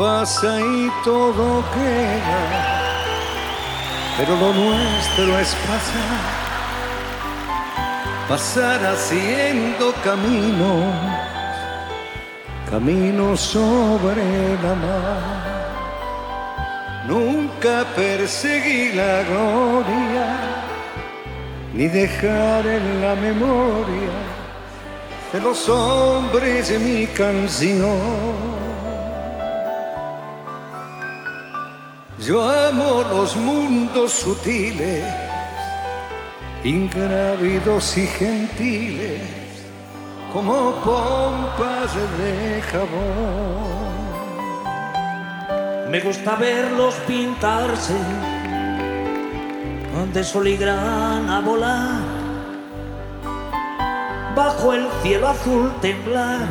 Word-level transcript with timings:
Pasa 0.00 0.58
y 0.58 0.90
todo 1.04 1.62
queda, 1.74 2.42
pero 4.16 4.34
lo 4.34 4.50
nuestro 4.54 5.38
es 5.38 5.54
pasar, 5.68 6.20
pasar 8.26 8.80
haciendo 8.86 9.92
camino, 10.02 10.90
camino 12.70 13.36
sobre 13.36 14.24
la 14.62 14.74
mar. 14.74 15.50
Nunca 17.06 17.84
perseguí 17.94 18.92
la 18.94 19.22
gloria, 19.24 20.26
ni 21.74 21.88
dejar 21.88 22.66
en 22.66 23.02
la 23.02 23.14
memoria 23.16 24.14
de 25.30 25.40
los 25.42 25.68
hombres 25.68 26.70
de 26.70 26.78
mi 26.78 27.06
canción. 27.08 28.49
Yo 32.30 32.48
amo 32.48 33.02
los 33.10 33.34
mundos 33.34 34.12
sutiles, 34.12 35.04
ingrávidos 36.62 37.98
y 37.98 38.06
gentiles, 38.06 39.20
como 40.32 40.70
pompas 40.76 41.92
de 42.18 42.62
jabón. 42.70 43.90
Me 45.90 45.98
gusta 45.98 46.36
verlos 46.36 46.94
pintarse, 47.08 47.98
de 50.14 50.22
sol 50.22 50.46
y 50.46 50.56
grana 50.56 51.40
volar, 51.40 52.00
bajo 54.36 54.72
el 54.72 54.86
cielo 55.02 55.26
azul 55.26 55.72
temblar, 55.80 56.46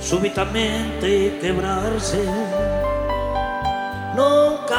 súbitamente 0.00 1.38
quebrarse 1.40 2.24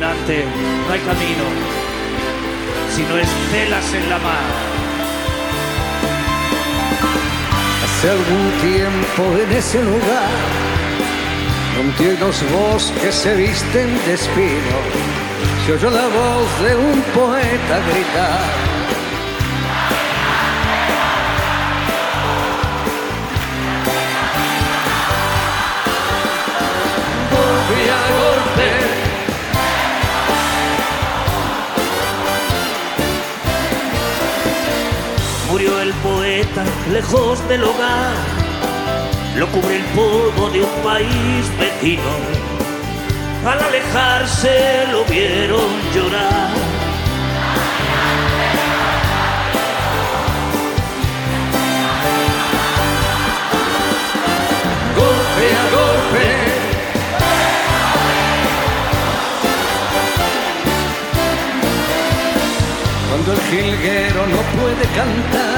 No 0.00 0.06
hay 0.06 1.00
camino, 1.00 1.44
sino 2.96 3.18
estelas 3.18 3.92
en 3.92 4.08
la 4.08 4.18
mar. 4.18 4.44
Hace 7.84 8.08
algún 8.08 8.50
tiempo 8.62 9.38
en 9.42 9.52
ese 9.58 9.82
lugar, 9.82 10.30
donde 11.76 12.18
los 12.18 12.42
bosques 12.50 13.14
se 13.14 13.34
visten 13.34 13.88
de 14.06 14.14
espino, 14.14 14.78
se 15.66 15.72
oyó 15.74 15.90
la 15.90 16.08
voz 16.08 16.62
de 16.64 16.76
un 16.76 17.02
poeta 17.12 17.80
gritar 17.92 18.69
lejos 36.92 37.46
del 37.48 37.62
hogar, 37.64 38.14
lo 39.36 39.46
cubre 39.48 39.76
el 39.76 39.84
polvo 39.94 40.50
de 40.50 40.62
un 40.62 40.82
país 40.82 41.58
vecino. 41.58 42.02
Al 43.46 43.60
alejarse 43.60 44.86
lo 44.90 45.04
vieron 45.04 45.68
llorar. 45.94 46.50
Golpe 54.96 55.46
a 55.54 55.64
golpe. 55.76 56.26
Cuando 63.08 63.32
el 63.32 63.40
jilguero 63.50 64.26
no 64.26 64.40
puede 64.60 64.84
cantar 64.94 65.49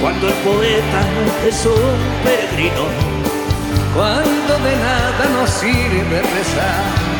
cuando 0.00 0.28
el 0.28 0.34
poeta 0.34 1.00
es 1.46 1.66
un 1.66 2.24
peregrino, 2.24 2.86
cuando 3.94 4.58
de 4.64 4.76
nada 4.76 5.28
nos 5.32 5.50
sirve 5.50 6.22
rezar. 6.22 7.17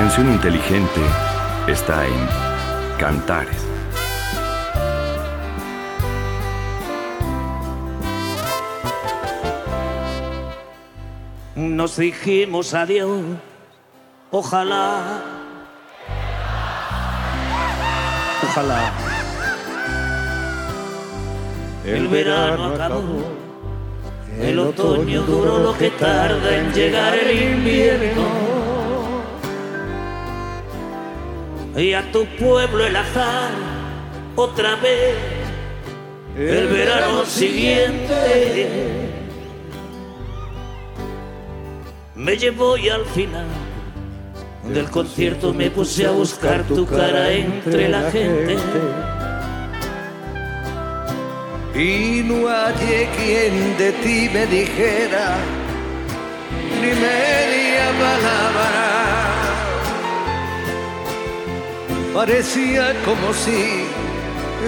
Canción 0.00 0.32
inteligente 0.32 1.02
está 1.66 2.06
en 2.06 2.26
Cantares. 2.98 3.62
Nos 11.54 11.98
dijimos 11.98 12.72
adiós, 12.72 13.20
ojalá, 14.30 15.22
ojalá. 18.42 18.92
El 21.84 22.08
verano 22.08 22.74
acabó, 22.74 23.02
el 24.40 24.58
otoño 24.60 25.20
duró 25.24 25.58
lo 25.58 25.76
que 25.76 25.90
tarda 25.90 26.56
en 26.56 26.72
llegar 26.72 27.14
el 27.14 27.52
invierno 27.52 28.49
y 31.76 31.92
a 31.92 32.10
tu 32.12 32.24
pueblo 32.38 32.86
el 32.86 32.96
azar 32.96 33.50
otra 34.36 34.76
vez 34.76 35.14
el 36.36 36.66
verano 36.68 37.24
siguiente 37.24 39.10
me 42.14 42.36
llevó 42.36 42.76
y 42.76 42.88
al 42.88 43.04
final 43.06 43.46
del 44.72 44.88
concierto 44.90 45.52
me 45.52 45.70
puse 45.70 46.06
a 46.06 46.10
buscar 46.10 46.64
tu 46.64 46.86
cara 46.86 47.32
entre 47.32 47.88
la 47.88 48.10
gente. 48.10 48.56
Y 51.74 52.22
no 52.24 52.46
hallé 52.48 53.08
quien 53.16 53.78
de 53.78 53.92
ti 53.92 54.28
me 54.32 54.46
dijera 54.46 55.38
ni 56.80 56.88
media 56.88 57.90
palabra. 57.98 59.09
Parecía 62.20 62.92
como 63.06 63.32
si 63.32 63.86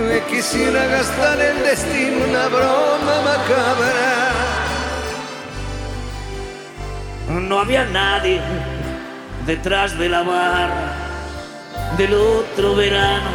me 0.08 0.24
quisiera 0.24 0.86
gastar 0.86 1.38
el 1.38 1.62
destino 1.62 2.24
una 2.24 2.48
broma 2.48 3.20
macabra. 3.26 4.32
No 7.28 7.60
había 7.60 7.84
nadie 7.84 8.40
detrás 9.44 9.98
de 9.98 10.08
la 10.08 10.22
barra 10.22 10.94
del 11.98 12.14
otro 12.14 12.74
verano. 12.74 13.32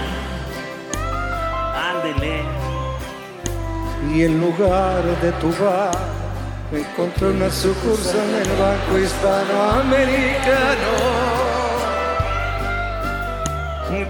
Ándele. 1.91 2.41
Y 4.15 4.23
en 4.23 4.41
lugar 4.41 5.03
de 5.21 5.31
tu 5.33 5.51
bar, 5.63 5.91
me 6.71 6.79
encontré 6.79 7.27
una 7.27 7.51
sucursal 7.51 8.29
en 8.29 8.35
el 8.49 8.57
Banco 8.57 8.97
Hispanoamericano. 8.97 11.26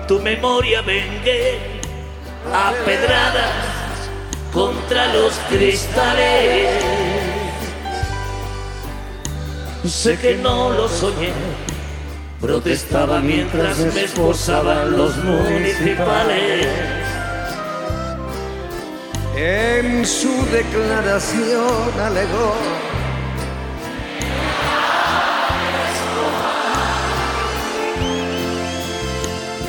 Tu 0.08 0.20
memoria 0.20 0.82
vengué 0.82 1.60
a 2.54 2.72
pedradas 2.86 4.10
contra 4.54 5.14
los 5.14 5.34
cristales. 5.50 6.84
Sé 9.86 10.18
que 10.18 10.36
no 10.36 10.70
lo 10.72 10.90
soñé, 10.90 11.32
protestaba 12.42 13.20
mientras 13.20 13.78
me 13.80 14.04
esposaban 14.04 14.98
los 14.98 15.16
municipales. 15.18 16.68
En 19.36 20.06
su 20.06 20.46
declaración 20.52 22.00
alegó 22.02 22.56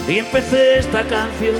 Y 0.09 0.21
empecé 0.21 0.79
esta 0.79 1.03
canción 1.03 1.57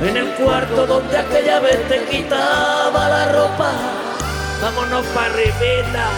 en 0.00 0.16
el 0.16 0.28
cuarto 0.36 0.86
donde 0.86 1.18
aquella 1.18 1.60
vez 1.60 1.86
te 1.86 2.02
quitaba 2.06 3.06
la 3.06 3.32
ropa. 3.32 3.70
Vámonos 4.62 5.04
para 5.08 5.26
arribita. 5.26 6.08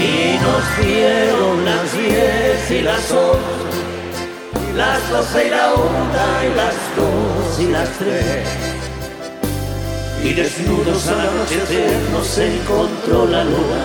Y 0.00 0.38
nos 0.40 0.86
dieron 0.86 1.64
las 1.66 1.92
diez 1.92 2.70
y 2.70 2.80
las 2.80 3.10
once, 3.10 4.74
las 4.74 5.10
doce 5.10 5.46
y 5.48 5.50
la 5.50 5.74
una 5.74 6.44
y 6.44 6.56
las 6.56 6.74
dos 6.96 7.60
y 7.60 7.66
las 7.66 7.90
tres. 7.98 8.48
Y 10.24 10.32
desnudos 10.32 11.08
al 11.08 11.20
anochecer 11.20 11.92
nos 12.10 12.38
encontró 12.38 13.26
la 13.26 13.44
luna. 13.44 13.84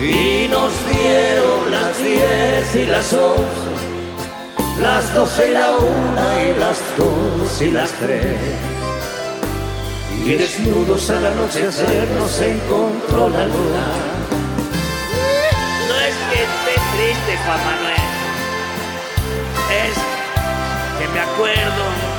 Y 0.00 0.48
nos 0.48 0.72
dieron 0.90 1.70
las 1.70 1.96
diez 1.98 2.74
y 2.74 2.86
las 2.86 3.12
once 3.12 3.63
las 4.84 5.14
doce 5.14 5.48
y 5.48 5.54
la 5.54 5.70
una 5.70 6.44
y 6.44 6.54
las 6.60 6.78
dos 6.98 7.62
y 7.62 7.70
las 7.70 7.90
tres. 7.92 8.38
Y 10.22 10.34
desnudos 10.34 11.08
al 11.08 11.24
anochecer 11.24 12.06
nos 12.18 12.38
encontró 12.40 13.30
la 13.30 13.46
luna. 13.46 13.86
No 15.88 15.94
es 16.08 16.16
que 16.28 16.38
esté 16.48 16.74
triste, 16.92 17.32
Juan 17.44 17.60
Manuel. 17.68 18.08
Es 19.84 19.96
que 20.98 21.08
me 21.14 21.20
acuerdo. 21.20 22.13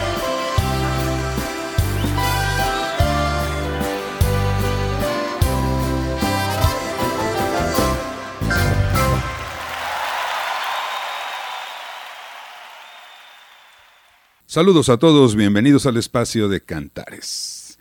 Saludos 14.55 14.87
a 14.87 14.95
todos, 14.95 15.35
bienvenidos 15.35 15.85
al 15.85 15.97
espacio 15.97 16.47
de 16.47 16.61
Cantares. 16.61 17.77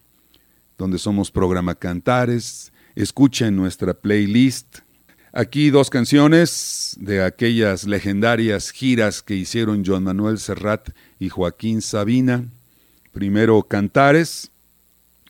donde 0.78 0.98
somos 0.98 1.32
Programa 1.32 1.74
Cantares. 1.74 2.72
Escuchen 2.94 3.56
nuestra 3.56 3.92
playlist. 3.92 4.82
Aquí 5.32 5.70
dos 5.70 5.90
canciones 5.90 6.96
de 7.00 7.24
aquellas 7.24 7.88
legendarias 7.88 8.70
giras 8.70 9.20
que 9.20 9.34
hicieron 9.34 9.84
Joan 9.84 10.04
Manuel 10.04 10.38
Serrat 10.38 10.90
y 11.18 11.28
Joaquín 11.28 11.82
Sabina. 11.82 12.44
Primero 13.16 13.62
Cantares, 13.62 14.50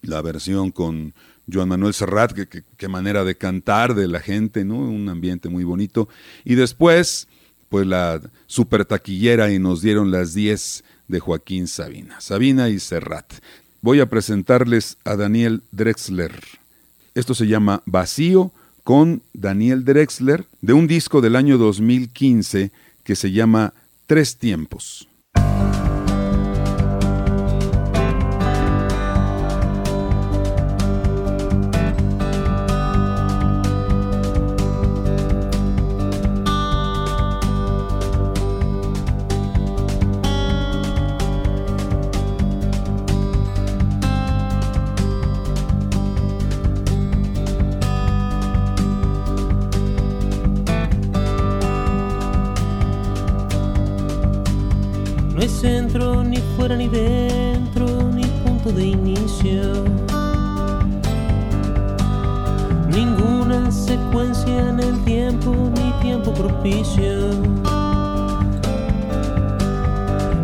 la 0.03 0.21
versión 0.21 0.73
con 0.73 1.15
Joan 1.49 1.69
Manuel 1.69 1.94
Serrat, 1.94 2.33
qué 2.33 2.88
manera 2.88 3.23
de 3.23 3.37
cantar 3.37 3.95
de 3.95 4.09
la 4.09 4.19
gente, 4.19 4.64
¿no? 4.64 4.75
Un 4.75 5.09
ambiente 5.09 5.49
muy 5.49 5.62
bonito. 5.62 6.09
Y 6.45 6.57
después, 6.57 7.28
pues 7.69 7.87
la 7.87 8.21
super 8.49 8.87
taquillera 8.87 9.52
y 9.52 9.61
nos 9.61 9.83
dieron 9.83 10.11
las 10.11 10.35
10 10.35 10.83
de 11.07 11.21
Joaquín 11.21 11.69
Sabina. 11.69 12.21
Sabina 12.21 12.71
y 12.71 12.81
Serrat. 12.81 13.35
Voy 13.83 14.00
a 14.00 14.11
presentarles 14.11 14.99
a 15.05 15.14
Daniel 15.14 15.62
Drexler. 15.71 16.33
Esto 17.14 17.35
se 17.35 17.47
llama 17.47 17.85
Vacío 17.87 18.50
con 18.83 19.23
Daniel 19.33 19.85
Drexler 19.85 20.45
de 20.61 20.73
un 20.73 20.88
disco 20.88 21.21
del 21.21 21.37
año 21.37 21.57
2015 21.57 22.73
que 23.05 23.14
se 23.14 23.31
llama 23.31 23.75
Tres 24.09 24.38
Tiempos. 24.38 25.07
Fuera 56.56 56.75
ni 56.76 56.88
dentro, 56.88 57.86
ni 58.14 58.25
punto 58.42 58.72
de 58.72 58.86
inicio. 58.86 59.84
Ninguna 62.88 63.70
secuencia 63.70 64.70
en 64.70 64.80
el 64.80 65.04
tiempo, 65.04 65.54
ni 65.75 65.92
tiempo 66.00 66.32
propicio. 66.32 67.30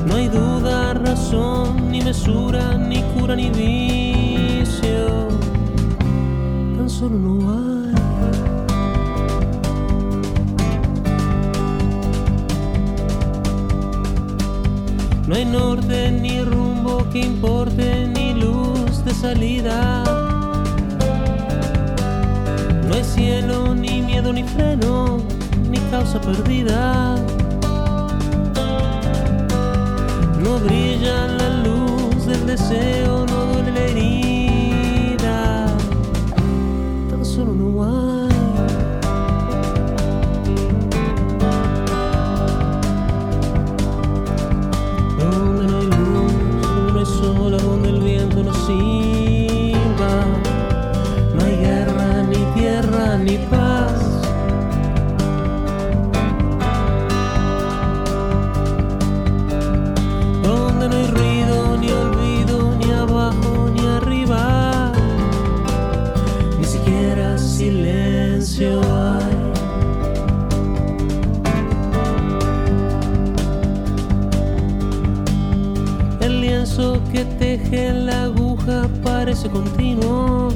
No 0.06 0.14
hay 0.14 0.28
duda, 0.28 0.94
razón, 0.94 1.90
ni 1.90 2.02
mesura, 2.02 2.76
ni 2.76 3.02
cura, 3.14 3.34
ni 3.34 3.48
vicio. 3.48 5.28
Tan 6.76 6.90
solo 6.90 7.18
no 7.18 7.50
hay. 7.50 7.81
No 15.32 15.38
hay 15.38 15.46
norte 15.46 16.10
ni 16.10 16.42
rumbo 16.42 17.08
que 17.08 17.20
importe 17.20 18.06
ni 18.06 18.34
luz 18.34 19.02
de 19.02 19.14
salida. 19.14 20.04
No 22.86 22.94
hay 22.94 23.02
cielo 23.02 23.74
ni 23.74 24.02
miedo 24.02 24.30
ni 24.30 24.44
freno 24.44 25.22
ni 25.70 25.78
causa 25.90 26.20
perdida. 26.20 27.16
No 30.42 30.58
brilla 30.58 31.28
la 31.28 31.48
luz 31.64 32.26
el 32.26 32.46
deseo, 32.46 33.24
no 33.24 33.46
duele 33.54 33.72
la 33.72 33.80
herida. 33.86 34.31
Que 77.72 77.90
la 77.90 78.24
aguja 78.24 78.86
parece 79.02 79.48
continuo. 79.48 80.50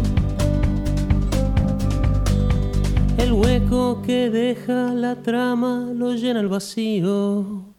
El 3.17 3.33
hueco 3.33 4.03
que 4.03 4.29
deja 4.29 4.93
la 4.93 5.15
trama 5.23 5.93
lo 5.95 6.13
llena 6.13 6.41
el 6.41 6.49
vacío. 6.49 7.75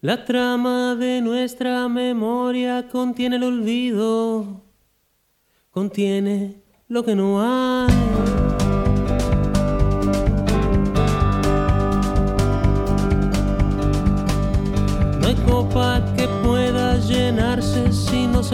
La 0.00 0.24
trama 0.24 0.94
de 0.94 1.20
nuestra 1.20 1.88
memoria 1.88 2.86
contiene 2.86 3.36
el 3.36 3.42
olvido, 3.42 4.62
contiene 5.72 6.62
lo 6.86 7.04
que. 7.04 7.16
No 7.16 7.42
hay 7.42 8.15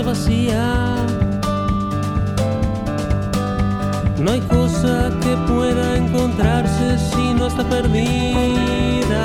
vacía. 0.00 0.96
No 4.18 4.32
hay 4.32 4.40
cosa 4.42 5.10
que 5.20 5.36
pueda 5.52 5.96
encontrarse 5.96 6.98
si 6.98 7.34
no 7.34 7.48
está 7.48 7.62
perdida. 7.68 9.24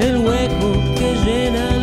El 0.00 0.18
hueco 0.18 0.72
que 0.98 1.16
llena 1.24 1.73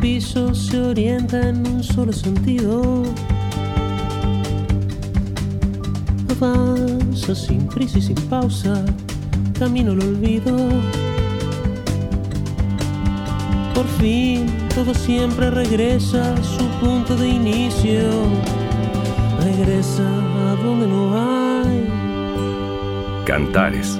piso 0.00 0.54
se 0.54 0.80
orienta 0.80 1.48
en 1.48 1.66
un 1.66 1.82
solo 1.82 2.12
sentido. 2.12 3.02
Avanza 6.30 7.34
sin 7.34 7.66
prisa 7.66 7.98
y 7.98 8.02
sin 8.02 8.16
pausa, 8.28 8.84
camino 9.58 9.92
al 9.92 10.02
olvido. 10.02 10.56
Por 13.74 13.86
fin 14.00 14.46
todo 14.74 14.94
siempre 14.94 15.50
regresa 15.50 16.34
a 16.34 16.42
su 16.42 16.64
punto 16.80 17.16
de 17.16 17.28
inicio. 17.28 18.02
Regresa 19.44 20.02
a 20.02 20.54
donde 20.62 20.86
no 20.86 21.14
hay. 21.14 21.88
Cantares. 23.24 23.98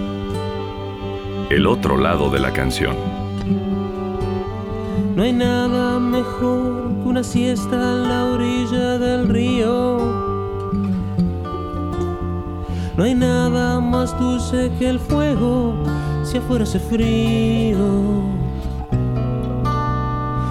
El 1.51 1.67
otro 1.67 1.97
lado 1.97 2.31
de 2.31 2.41
la 2.41 2.53
canción. 2.53 3.18
No 5.19 5.25
hay 5.25 5.33
nada 5.33 5.99
mejor 5.99 6.95
que 7.03 7.09
una 7.09 7.25
siesta 7.25 7.75
a 7.75 7.95
la 8.07 8.25
orilla 8.27 8.99
del 8.99 9.29
río. 9.29 9.99
No 12.97 13.03
hay 13.03 13.17
nada 13.17 13.81
más 13.81 14.17
dulce 14.17 14.71
que 14.79 14.89
el 14.89 15.01
fuego 15.01 15.75
si 16.23 16.39
afuera 16.39 16.63
hace 16.63 16.79
frío. 16.79 18.23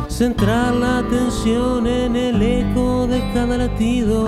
Centrar 0.09 0.75
la 0.75 0.97
atención 0.97 1.87
en 1.87 2.17
el 2.17 2.41
eco 2.41 3.07
de 3.07 3.21
cada 3.33 3.57
latido. 3.57 4.27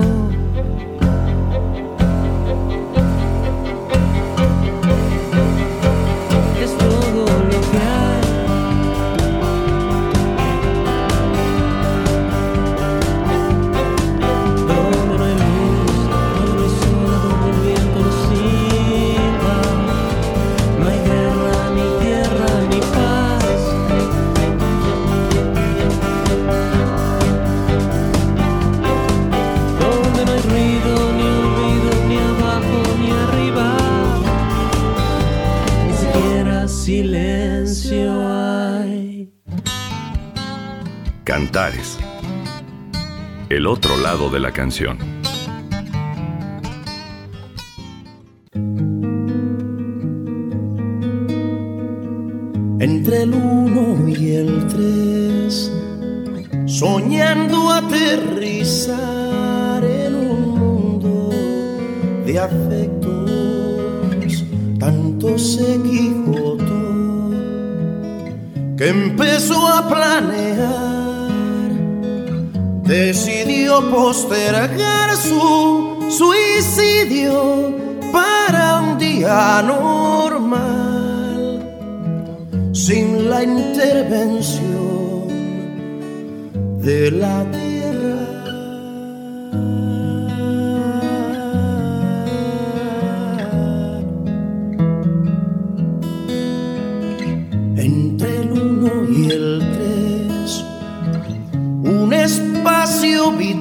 El 43.48 43.66
otro 43.66 43.96
lado 43.96 44.30
de 44.30 44.38
la 44.38 44.52
canción. 44.52 45.19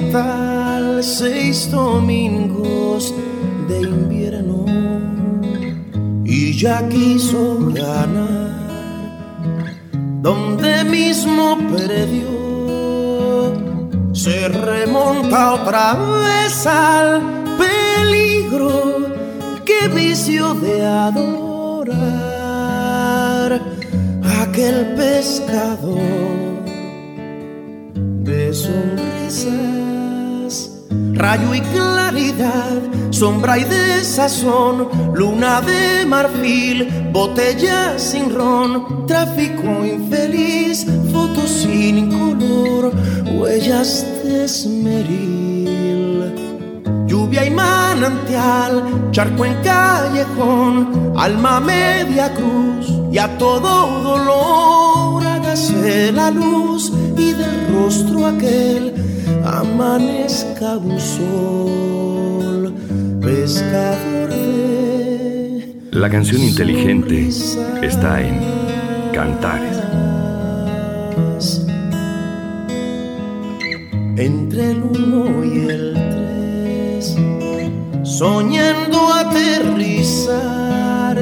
Vital, 0.10 1.04
seis 1.04 1.70
domingos 1.70 3.13
de 3.68 3.82
invierno, 3.82 4.66
y 6.25 6.54
ya 6.58 6.88
quiso 6.89 7.58
ganar 7.74 8.50
donde 10.22 10.84
mismo 10.84 11.58
perdió, 11.70 12.28
se 14.13 14.48
remonta 14.50 15.54
otra 15.54 15.94
vez 15.94 16.66
al 16.66 17.22
peligro 17.58 19.08
que 19.63 19.88
vicio 19.89 20.56
de 20.56 20.86
adorar 20.86 22.00
aquel 24.42 24.96
pescador 24.96 26.00
de 28.24 28.54
sonrisas, 28.54 29.88
rayo 31.19 31.53
y 31.53 31.59
claridad, 31.59 32.81
sombra 33.09 33.59
y 33.59 33.65
desazón, 33.65 34.88
luna 35.13 35.59
de 35.61 36.05
marfil, 36.05 36.88
botella 37.11 37.99
sin 37.99 38.33
ron, 38.33 39.05
tráfico 39.05 39.85
infeliz, 39.85 40.85
fotos 41.11 41.49
sin 41.49 42.09
color, 42.09 42.93
huellas 43.33 44.05
de 44.23 44.45
esmeril. 44.45 46.33
Lluvia 47.05 47.45
y 47.45 47.51
manantial, 47.51 49.11
charco 49.11 49.43
en 49.43 49.55
callejón, 49.61 51.13
alma 51.17 51.59
media 51.59 52.33
cruz 52.33 52.88
y 53.11 53.17
a 53.17 53.38
todo 53.38 54.03
dolor 54.03 55.25
hágase 55.27 56.13
la 56.13 56.31
luz 56.31 56.93
y 57.17 57.33
del 57.33 57.73
rostro 57.73 58.25
aquel 58.25 59.09
amanezca 59.60 60.78
un 60.78 61.00
sol, 61.00 62.74
pescador 63.22 64.30
de 64.30 65.75
La 65.92 66.10
canción 66.10 66.42
inteligente 66.42 67.30
está 67.82 68.22
en 68.22 68.39
Cantares. 69.13 69.78
entre 74.18 74.72
el 74.72 74.82
uno 74.84 75.46
y 75.46 75.70
el 75.70 75.94
tres, 75.94 77.16
soñando 78.04 79.13
aterrizar 79.13 81.18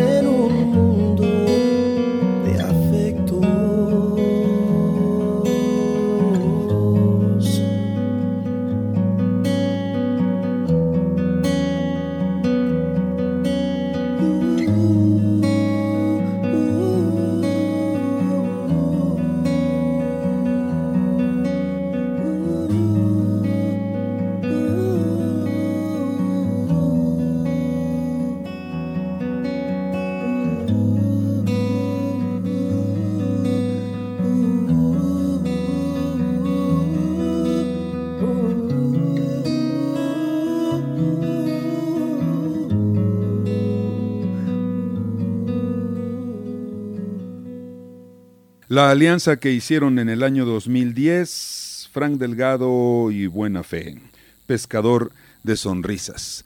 La 48.77 48.91
alianza 48.91 49.37
que 49.37 49.51
hicieron 49.51 49.97
en 49.97 50.07
el 50.07 50.21
año 50.21 50.45
2010, 50.45 51.89
Frank 51.91 52.19
Delgado 52.19 53.09
y 53.09 53.25
Buena 53.25 53.63
Fe, 53.63 53.99
pescador 54.45 55.11
de 55.41 55.57
sonrisas. 55.57 56.45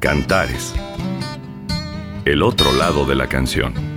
Cantares. 0.00 0.74
El 2.26 2.42
otro 2.42 2.74
lado 2.74 3.06
de 3.06 3.14
la 3.14 3.26
canción. 3.26 3.93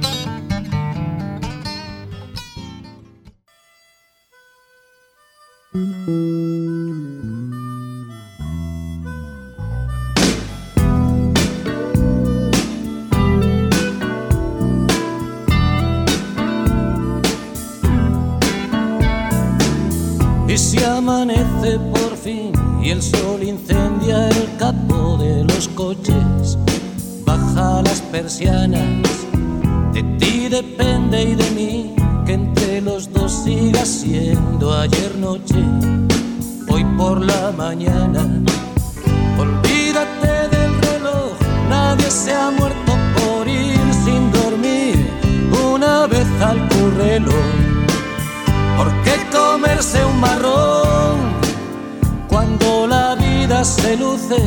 Se 53.64 53.98
luce 53.98 54.38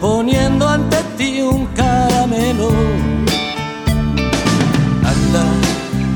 poniendo 0.00 0.68
ante 0.68 0.96
ti 1.16 1.40
un 1.42 1.66
caramelo? 1.66 2.68
Anda, 5.12 5.44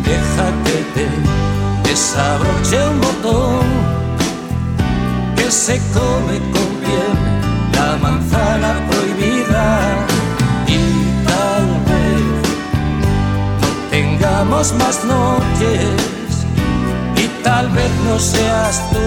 deja 0.04 0.46
que 0.64 0.78
te 0.94 1.88
desabroche 1.88 2.88
un 2.88 3.00
botón 3.00 3.66
que 5.37 5.50
se 5.50 5.81
come 5.92 6.38
con 6.52 6.68
piel 6.83 7.14
la 7.74 7.96
manzana 7.96 8.74
prohibida 8.90 9.66
y 10.66 10.81
tal 11.28 11.66
vez 11.88 12.26
no 13.61 13.90
tengamos 13.90 14.72
más 14.74 15.04
noches 15.04 16.46
y 17.16 17.42
tal 17.44 17.68
vez 17.70 17.90
no 18.07 18.18
seas 18.18 18.83
tú, 18.90 19.07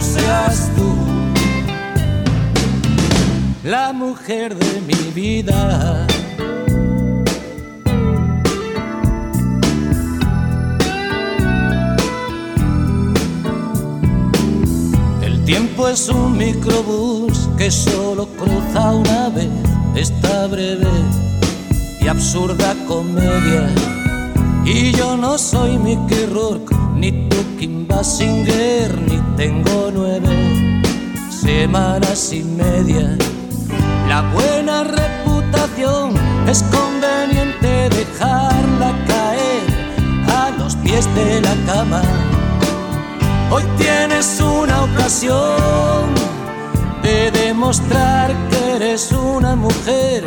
seas 0.00 0.70
tú, 0.76 0.94
la 3.64 3.92
mujer 3.92 4.54
de 4.54 4.80
mi 4.82 5.10
vida. 5.14 6.06
El 15.22 15.44
tiempo 15.44 15.88
es 15.88 16.08
un 16.08 16.36
microbús 16.36 17.48
que 17.56 17.70
solo 17.70 18.26
cruza 18.36 18.92
una 18.92 19.28
vez 19.30 19.50
esta 19.94 20.46
breve 20.46 20.86
y 22.00 22.06
absurda 22.06 22.74
comedia. 22.86 23.68
Y 24.64 24.92
yo 24.92 25.16
no 25.16 25.38
soy 25.38 25.78
Mickey 25.78 26.26
Rourke, 26.26 26.74
ni 26.98 27.12
tú 27.28 27.36
Kim 27.58 27.86
Basinger, 27.86 29.00
ni 29.08 29.18
tengo 29.36 29.90
nueve 29.92 30.58
semanas 31.30 32.32
y 32.32 32.42
media. 32.42 33.16
La 34.08 34.22
buena 34.32 34.84
reputación 34.84 36.14
es 36.48 36.62
conveniente 36.64 37.88
dejarla 37.90 38.92
caer 39.06 39.66
a 40.28 40.50
los 40.58 40.76
pies 40.76 41.06
de 41.14 41.40
la 41.40 41.54
cama. 41.66 42.02
Hoy 43.50 43.62
tienes 43.78 44.40
una 44.40 44.84
ocasión 44.84 46.14
de 47.02 47.30
demostrar 47.30 48.34
que 48.50 48.76
eres 48.76 49.12
una 49.12 49.56
mujer, 49.56 50.24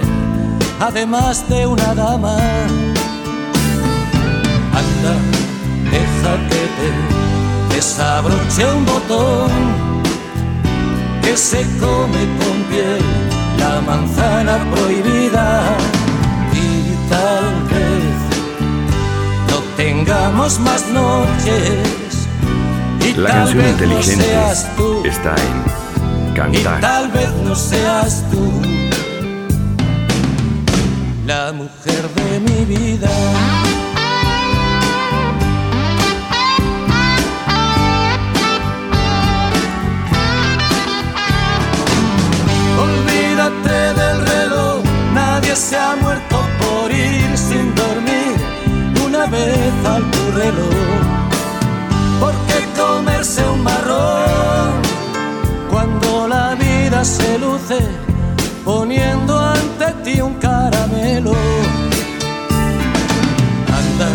además 0.80 1.48
de 1.50 1.68
una 1.68 1.94
dama. 1.94 2.38
Anda, 4.80 5.14
deja 5.92 6.61
desabroche 7.74 8.66
un 8.66 8.86
botón 8.86 9.52
que 11.22 11.38
se 11.38 11.62
come 11.80 12.22
con 12.40 12.64
piel 12.70 13.02
la 13.58 13.82
manzana 13.82 14.58
prohibida 14.72 15.64
y 16.54 17.10
tal 17.10 17.54
vez 17.72 18.18
no 19.50 19.58
tengamos 19.78 20.60
más 20.60 20.86
noches 20.88 22.28
y 23.08 23.14
La 23.14 23.30
tal 23.30 23.38
canción 23.38 23.58
vez 23.58 23.66
no 23.66 23.72
inteligente 23.72 24.26
seas 24.26 24.76
tú 24.76 25.04
está 25.06 25.36
en 25.36 25.72
y 26.32 26.36
Cantar. 26.36 26.82
tal 26.82 27.12
vez 27.12 27.32
no 27.44 27.56
seas 27.56 28.24
tú 28.32 28.52
la 31.26 31.54
mujer 31.54 32.10
de 32.16 32.40
mi 32.40 32.66
vida. 32.66 33.10
Al 49.34 50.12
tu 50.12 50.32
reloj. 50.32 50.76
¿Por 52.20 52.34
qué 52.48 52.82
comerse 52.82 53.42
un 53.50 53.64
marrón 53.64 54.82
cuando 55.70 56.28
la 56.28 56.56
vida 56.56 57.04
se 57.06 57.38
luce 57.40 57.80
poniendo 58.66 59.40
ante 59.40 59.86
ti 60.04 60.22
un 60.22 60.34
caramelo? 60.36 61.34
Anda, 63.80 64.10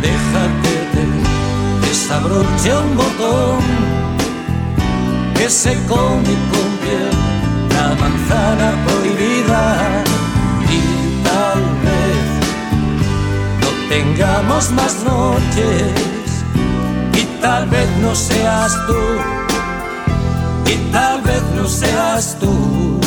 déjate 0.00 0.74
de 0.94 1.86
desabroche 1.86 2.70
un 2.74 2.96
botón 2.96 3.60
que 5.34 5.50
se 5.50 5.74
come 5.86 6.34
con 6.50 6.68
piel 6.82 7.10
la 7.74 7.94
manzana 8.00 8.72
prohibida 8.86 10.17
tengamos 13.88 14.70
más 14.72 14.96
noches. 15.04 15.92
Y 17.14 17.24
tal 17.40 17.68
vez 17.68 17.88
no 18.00 18.14
seas 18.14 18.72
tú. 18.86 19.02
Y 20.70 20.92
tal 20.92 21.22
vez 21.22 21.42
no 21.56 21.66
seas 21.66 22.36
tú. 22.38 23.00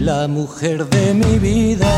La 0.00 0.28
mujer 0.28 0.88
de 0.88 1.14
mi 1.14 1.38
vida. 1.38 1.92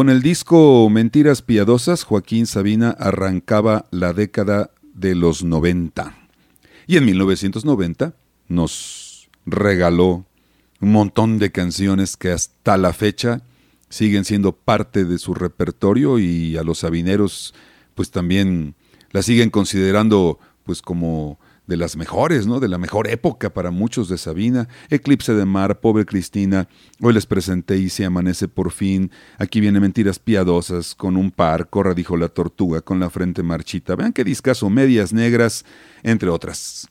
Con 0.00 0.08
el 0.08 0.22
disco 0.22 0.88
Mentiras 0.88 1.42
Piadosas, 1.42 2.04
Joaquín 2.04 2.46
Sabina 2.46 2.88
arrancaba 2.98 3.84
la 3.90 4.14
década 4.14 4.70
de 4.94 5.14
los 5.14 5.44
90. 5.44 6.16
Y 6.86 6.96
en 6.96 7.04
1990 7.04 8.14
nos 8.48 9.28
regaló 9.44 10.24
un 10.80 10.92
montón 10.92 11.38
de 11.38 11.52
canciones 11.52 12.16
que 12.16 12.30
hasta 12.30 12.78
la 12.78 12.94
fecha 12.94 13.42
siguen 13.90 14.24
siendo 14.24 14.52
parte 14.52 15.04
de 15.04 15.18
su 15.18 15.34
repertorio 15.34 16.18
y 16.18 16.56
a 16.56 16.62
los 16.62 16.78
sabineros 16.78 17.52
pues 17.94 18.10
también 18.10 18.76
la 19.10 19.20
siguen 19.20 19.50
considerando 19.50 20.38
pues 20.64 20.80
como 20.80 21.38
de 21.70 21.76
las 21.76 21.96
mejores, 21.96 22.48
¿no? 22.48 22.58
De 22.58 22.66
la 22.66 22.78
mejor 22.78 23.08
época 23.08 23.48
para 23.54 23.70
muchos 23.70 24.08
de 24.08 24.18
Sabina. 24.18 24.68
Eclipse 24.90 25.34
de 25.34 25.44
Mar, 25.44 25.78
Pobre 25.78 26.04
Cristina, 26.04 26.68
hoy 27.00 27.14
les 27.14 27.26
presenté 27.26 27.76
y 27.78 27.88
se 27.90 28.04
amanece 28.04 28.48
por 28.48 28.72
fin. 28.72 29.12
Aquí 29.38 29.60
viene 29.60 29.78
Mentiras 29.78 30.18
Piadosas, 30.18 30.96
con 30.96 31.16
un 31.16 31.30
par, 31.30 31.70
Corra 31.70 31.94
dijo 31.94 32.16
la 32.16 32.28
tortuga, 32.28 32.80
con 32.80 32.98
la 32.98 33.08
frente 33.08 33.44
marchita. 33.44 33.94
Vean 33.94 34.12
qué 34.12 34.24
discazo, 34.24 34.68
Medias 34.68 35.12
Negras, 35.12 35.64
entre 36.02 36.28
otras. 36.28 36.88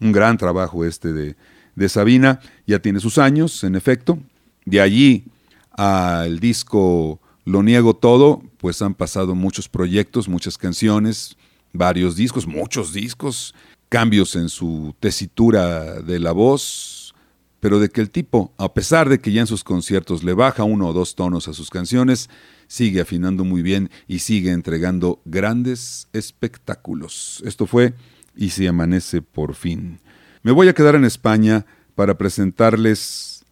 Un 0.00 0.12
gran 0.12 0.38
trabajo 0.38 0.86
este 0.86 1.12
de, 1.12 1.36
de 1.74 1.88
Sabina, 1.90 2.40
ya 2.66 2.78
tiene 2.78 3.00
sus 3.00 3.18
años, 3.18 3.62
en 3.64 3.74
efecto. 3.74 4.18
De 4.64 4.80
allí 4.80 5.26
al 5.72 6.40
disco 6.40 7.20
Lo 7.44 7.62
Niego 7.62 7.94
Todo, 7.94 8.42
pues 8.56 8.80
han 8.80 8.94
pasado 8.94 9.34
muchos 9.34 9.68
proyectos, 9.68 10.26
muchas 10.26 10.56
canciones, 10.56 11.36
varios 11.74 12.16
discos, 12.16 12.46
muchos 12.46 12.94
discos 12.94 13.54
cambios 13.92 14.36
en 14.36 14.48
su 14.48 14.94
tesitura 15.00 16.00
de 16.00 16.18
la 16.18 16.32
voz, 16.32 17.14
pero 17.60 17.78
de 17.78 17.90
que 17.90 18.00
el 18.00 18.08
tipo, 18.08 18.54
a 18.56 18.72
pesar 18.72 19.10
de 19.10 19.20
que 19.20 19.32
ya 19.32 19.42
en 19.42 19.46
sus 19.46 19.64
conciertos 19.64 20.24
le 20.24 20.32
baja 20.32 20.64
uno 20.64 20.88
o 20.88 20.94
dos 20.94 21.14
tonos 21.14 21.46
a 21.46 21.52
sus 21.52 21.68
canciones, 21.68 22.30
sigue 22.68 23.02
afinando 23.02 23.44
muy 23.44 23.60
bien 23.60 23.90
y 24.08 24.20
sigue 24.20 24.52
entregando 24.52 25.20
grandes 25.26 26.08
espectáculos. 26.14 27.42
Esto 27.44 27.66
fue 27.66 27.92
Y 28.34 28.48
se 28.48 28.66
amanece 28.66 29.20
por 29.20 29.54
fin. 29.54 30.00
Me 30.42 30.52
voy 30.52 30.68
a 30.68 30.72
quedar 30.72 30.94
en 30.94 31.04
España 31.04 31.66
para 31.94 32.16
presentarles 32.16 33.44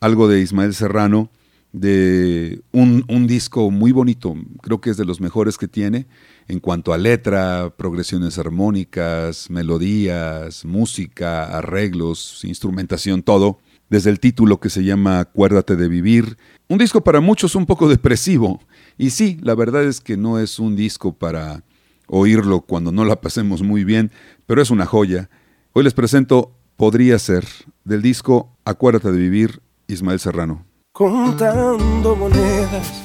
algo 0.00 0.26
de 0.26 0.40
Ismael 0.40 0.74
Serrano, 0.74 1.30
de 1.72 2.62
un, 2.72 3.04
un, 3.08 3.26
disco 3.26 3.70
muy 3.70 3.92
bonito, 3.92 4.34
creo 4.60 4.80
que 4.80 4.90
es 4.90 4.96
de 4.96 5.04
los 5.04 5.20
mejores 5.20 5.56
que 5.56 5.68
tiene 5.68 6.06
en 6.48 6.58
cuanto 6.58 6.92
a 6.92 6.98
letra, 6.98 7.72
progresiones 7.76 8.38
armónicas, 8.38 9.50
melodías, 9.50 10.64
música, 10.64 11.56
arreglos, 11.56 12.44
instrumentación, 12.44 13.22
todo, 13.22 13.58
desde 13.88 14.10
el 14.10 14.18
título 14.18 14.58
que 14.58 14.70
se 14.70 14.82
llama 14.82 15.20
Acuérdate 15.20 15.76
de 15.76 15.88
Vivir, 15.88 16.36
un 16.68 16.78
disco 16.78 17.02
para 17.02 17.20
muchos 17.20 17.54
un 17.54 17.66
poco 17.66 17.88
depresivo, 17.88 18.60
y 18.98 19.10
sí, 19.10 19.38
la 19.42 19.54
verdad 19.54 19.84
es 19.84 20.00
que 20.00 20.16
no 20.16 20.40
es 20.40 20.58
un 20.58 20.74
disco 20.74 21.12
para 21.12 21.62
oírlo 22.08 22.62
cuando 22.62 22.90
no 22.90 23.04
la 23.04 23.20
pasemos 23.20 23.62
muy 23.62 23.84
bien, 23.84 24.10
pero 24.46 24.60
es 24.60 24.70
una 24.70 24.86
joya. 24.86 25.30
Hoy 25.72 25.84
les 25.84 25.94
presento 25.94 26.56
Podría 26.74 27.18
ser, 27.18 27.44
del 27.84 28.00
disco 28.00 28.56
Acuérdate 28.64 29.12
de 29.12 29.18
Vivir, 29.18 29.60
Ismael 29.86 30.18
Serrano 30.18 30.69
contando 30.92 32.16
monedas 32.16 33.02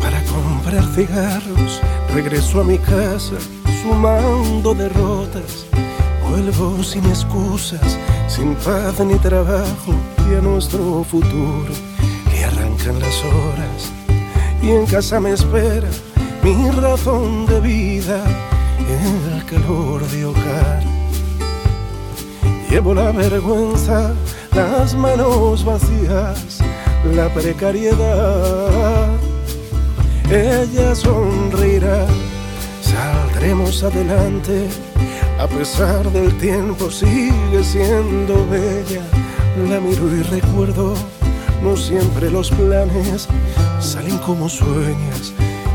para 0.00 0.20
comprar 0.24 0.84
cigarros. 0.94 1.80
Regreso 2.14 2.60
a 2.60 2.64
mi 2.64 2.78
casa 2.78 3.36
sumando 3.82 4.74
derrotas. 4.74 5.66
Vuelvo 6.28 6.82
sin 6.82 7.04
excusas, 7.06 7.98
sin 8.28 8.54
paz 8.56 9.00
ni 9.00 9.16
trabajo 9.16 9.94
y 10.30 10.34
a 10.34 10.40
nuestro 10.40 11.04
futuro 11.04 11.72
le 12.30 12.44
arrancan 12.44 12.98
las 12.98 13.24
horas. 13.24 13.92
Y 14.62 14.70
en 14.70 14.86
casa 14.86 15.20
me 15.20 15.32
espera 15.32 15.88
mi 16.42 16.70
razón 16.70 17.46
de 17.46 17.60
vida, 17.60 18.22
el 18.78 19.44
calor 19.44 20.02
de 20.08 20.24
hogar. 20.24 20.82
Llevo 22.70 22.94
la 22.94 23.12
vergüenza, 23.12 24.12
las 24.52 24.94
manos 24.94 25.64
vacías 25.64 26.60
la 27.04 27.28
precariedad. 27.32 29.08
Ella 30.30 30.94
sonreirá, 30.94 32.06
saldremos 32.82 33.82
adelante, 33.82 34.68
a 35.38 35.46
pesar 35.46 36.10
del 36.12 36.36
tiempo 36.38 36.90
sigue 36.90 37.62
siendo 37.62 38.46
bella. 38.48 39.02
La 39.68 39.80
miro 39.80 40.06
y 40.14 40.22
recuerdo, 40.22 40.94
no 41.62 41.76
siempre 41.76 42.30
los 42.30 42.50
planes 42.50 43.26
salen 43.80 44.18
como 44.18 44.48
sueñas, 44.48 45.32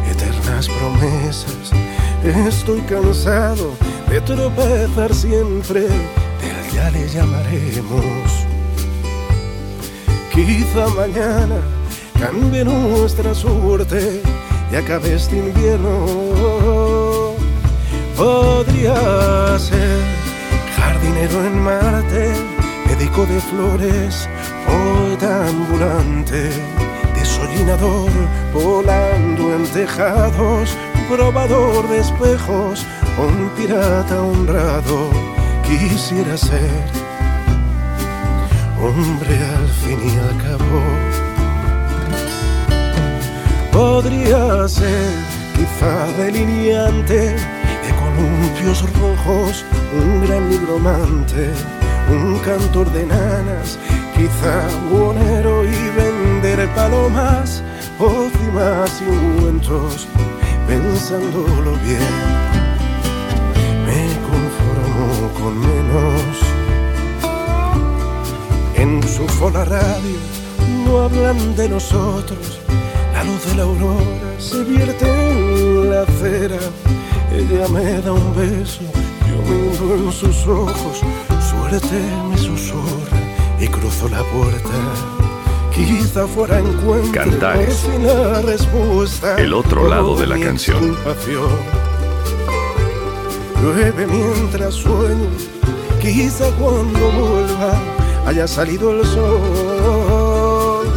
eternas 0.09 0.67
promesas. 0.69 1.71
Estoy 2.23 2.81
cansado 2.81 3.71
de 4.09 4.21
tropezar 4.21 5.13
siempre, 5.13 5.87
ya 6.73 6.89
le 6.91 7.09
llamaremos. 7.09 8.42
Quizá 10.33 10.87
mañana 10.95 11.61
cambie 12.19 12.65
nuestra 12.65 13.35
suerte 13.35 14.23
y 14.71 14.75
acabe 14.75 15.13
este 15.13 15.37
invierno. 15.37 17.35
Podría 18.17 19.59
ser 19.59 19.99
jardinero 20.75 21.45
en 21.45 21.59
Marte, 21.59 22.33
médico 22.87 23.27
de 23.27 23.39
flores, 23.41 24.27
poeta 24.65 25.47
ambulante, 25.49 26.49
desollinador, 27.13 28.09
volando 28.55 29.53
en 29.55 29.67
tejados, 29.67 30.75
probador 31.11 31.87
de 31.89 31.99
espejos, 31.99 32.83
un 33.19 33.49
pirata 33.49 34.19
honrado. 34.19 35.11
Quisiera 35.63 36.35
ser 36.37 37.02
hombre 38.83 39.37
al 39.57 39.67
fin 39.81 39.99
y 40.03 40.17
al 40.19 40.37
cabo. 40.43 40.81
Podría 43.71 44.67
ser 44.67 45.09
quizá 45.55 46.07
delineante 46.17 47.35
de 47.83 47.91
columpios 48.01 48.83
rojos, 48.99 49.65
un 49.97 50.25
gran 50.25 50.49
nigromante, 50.49 51.49
un 52.09 52.37
cantor 52.39 52.91
de 52.91 53.05
nanas, 53.05 53.79
quizá 54.15 54.67
buonero 54.91 55.63
y 55.63 55.75
vender 55.97 56.67
palomas, 56.75 57.63
pócimas 57.97 59.01
y 59.01 59.09
ungüentos, 59.09 60.07
pensándolo 60.67 61.71
bien. 61.85 62.15
Me 63.87 64.03
conformo 64.27 65.29
con 65.39 65.59
menos. 65.59 66.42
En 68.83 69.01
su 69.07 69.25
fola 69.39 69.63
radio 69.63 70.17
no 70.85 71.03
hablan 71.03 71.55
de 71.55 71.69
nosotros 71.69 72.59
la 73.13 73.23
luz 73.23 73.45
de 73.45 73.55
la 73.55 73.63
aurora 73.63 74.03
se 74.37 74.61
vierte 74.65 75.05
en 75.05 75.89
la 75.89 76.01
acera. 76.01 76.59
Ella 77.31 77.67
me 77.69 78.01
da 78.01 78.11
un 78.11 78.35
beso, 78.35 78.81
yo 79.29 79.37
miro 79.49 79.95
en 79.95 80.11
sus 80.11 80.45
ojos. 80.45 81.01
Suerte 81.49 81.95
me 82.29 82.37
susurra 82.37 83.17
y 83.61 83.67
cruzo 83.67 84.09
la 84.09 84.21
puerta. 84.23 84.77
Quizá 85.73 86.27
fuera 86.27 86.59
encuentro 86.59 87.13
Cantares. 87.13 87.77
por 87.77 87.93
fin 87.93 88.05
la 88.05 88.41
respuesta. 88.41 89.37
El 89.37 89.53
otro 89.53 89.87
lado 89.87 90.17
de 90.17 90.27
la 90.27 90.37
canción. 90.37 90.97
Llueve 93.61 94.05
mientras 94.07 94.73
sueño, 94.73 95.29
quizá 96.01 96.49
cuando 96.57 96.99
vuelva 97.11 97.92
haya 98.25 98.47
salido 98.47 98.91
el 98.91 99.05
sol. 99.05 100.87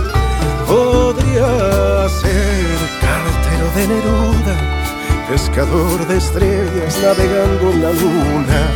Podría 0.67 2.09
ser 2.09 2.77
cartero 3.01 3.71
de 3.77 3.89
Neruda, 3.89 4.57
pescador 5.29 6.07
de 6.07 6.17
estrellas 6.19 6.99
navegando 7.03 7.71
en 7.73 7.83
la 7.83 7.93
luna, 7.93 8.71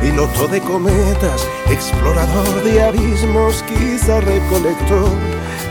piloto 0.00 0.48
de 0.48 0.60
cometas, 0.60 1.46
explorador 1.70 2.64
de 2.64 2.82
abismos, 2.82 3.62
quizá 3.64 4.20
recolector 4.20 5.10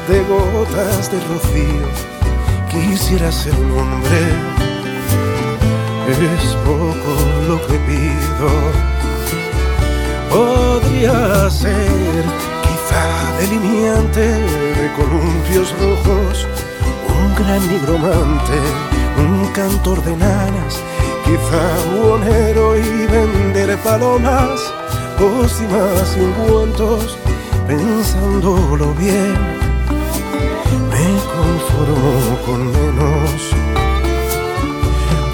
de 0.08 0.24
gotas 0.24 1.12
de 1.12 1.20
rocío. 1.28 1.88
Quisiera 2.70 3.32
ser 3.32 3.54
un 3.56 3.72
hombre, 3.72 4.22
es 6.10 6.56
poco 6.66 7.12
lo 7.48 7.58
que 7.68 7.78
pido. 7.80 9.05
Quizá 11.46 13.38
delineante 13.40 14.20
de 14.20 14.92
columpios 14.98 15.72
rojos, 15.80 16.48
un 17.08 17.36
gran 17.36 17.62
nigromante, 17.68 18.60
un 19.16 19.46
cantor 19.54 20.04
de 20.06 20.18
nanas, 20.18 20.82
quizá 21.24 22.02
buonero 22.02 22.76
y 22.80 23.06
vender 23.06 23.78
palomas, 23.84 24.60
pócimas 25.20 26.18
y 26.18 26.22
ungüentos, 26.22 27.16
pensándolo 27.68 28.92
bien, 28.96 29.38
me 30.90 31.08
conformo 31.30 32.40
con 32.44 32.72
menos. 32.72 33.55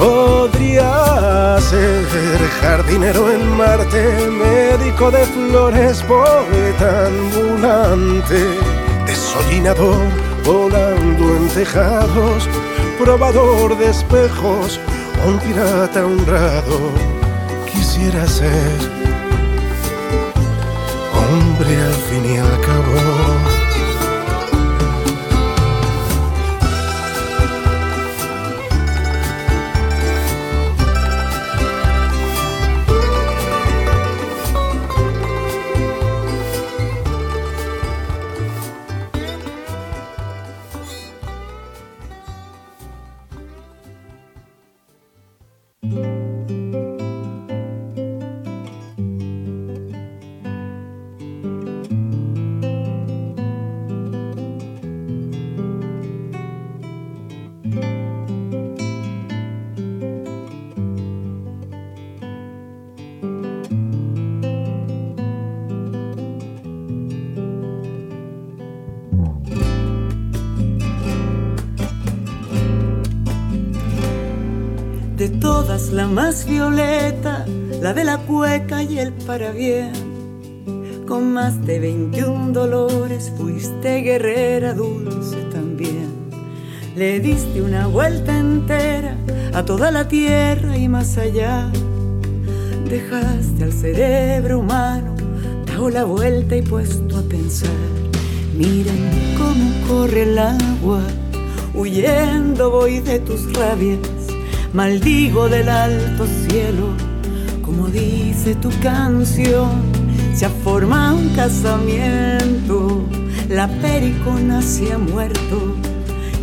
Podría 0.02 1.58
ser 1.60 2.40
jardinero 2.60 3.32
en 3.32 3.56
Marte, 3.56 4.04
médico 4.32 5.12
de 5.12 5.24
flores, 5.26 6.02
poeta 6.02 7.06
ambulante, 7.06 8.48
desollinador 9.06 10.02
volando 10.44 11.36
en 11.38 11.48
tejados, 11.50 12.50
probador 12.98 13.78
de 13.78 13.92
espejos, 13.92 14.80
un 15.24 15.38
pirata 15.38 16.04
honrado. 16.04 16.80
Quisiera 17.72 18.26
ser 18.28 18.80
hombre 21.14 21.78
al 21.80 21.94
fin 22.10 22.26
De 75.22 75.30
todas 75.30 75.92
la 75.92 76.08
más 76.08 76.48
violeta, 76.48 77.46
la 77.80 77.94
de 77.94 78.04
la 78.04 78.18
cueca 78.18 78.82
y 78.82 78.98
el 78.98 79.14
parabién. 79.14 79.94
Con 81.08 81.32
más 81.32 81.64
de 81.64 81.80
21 81.80 82.52
dolores 82.54 83.32
fuiste 83.38 84.02
guerrera 84.02 84.74
dulce 84.74 85.38
también. 85.52 86.10
Le 86.96 87.20
diste 87.20 87.62
una 87.62 87.86
vuelta 87.86 88.36
entera 88.36 89.16
a 89.54 89.64
toda 89.64 89.92
la 89.92 90.08
tierra 90.08 90.76
y 90.76 90.90
más 90.90 91.20
allá. 91.20 91.72
Dejaste 92.90 93.64
al 93.64 93.74
cerebro 93.74 94.58
humano 94.58 95.14
dado 95.68 95.92
la 95.92 96.04
vuelta 96.04 96.56
y 96.56 96.64
puesto 96.64 97.16
a 97.16 97.22
pensar. 97.22 97.70
Miren 98.58 99.38
cómo 99.38 99.88
corre 99.88 100.24
el 100.24 100.40
agua, 100.40 101.04
huyendo 101.76 102.72
voy 102.72 103.02
de 103.02 103.20
tus 103.20 103.54
rabias 103.54 104.21
maldigo 104.74 105.50
del 105.50 105.68
alto 105.68 106.26
cielo, 106.48 106.88
como 107.62 107.88
dice 107.88 108.56
tu 108.56 108.70
canción, 108.82 109.82
se 110.34 110.46
ha 110.46 110.50
formado 110.50 111.18
un 111.18 111.30
casamiento, 111.30 113.04
la 113.50 113.68
pericona 113.68 114.62
se 114.62 114.94
ha 114.94 114.98
muerto, 114.98 115.76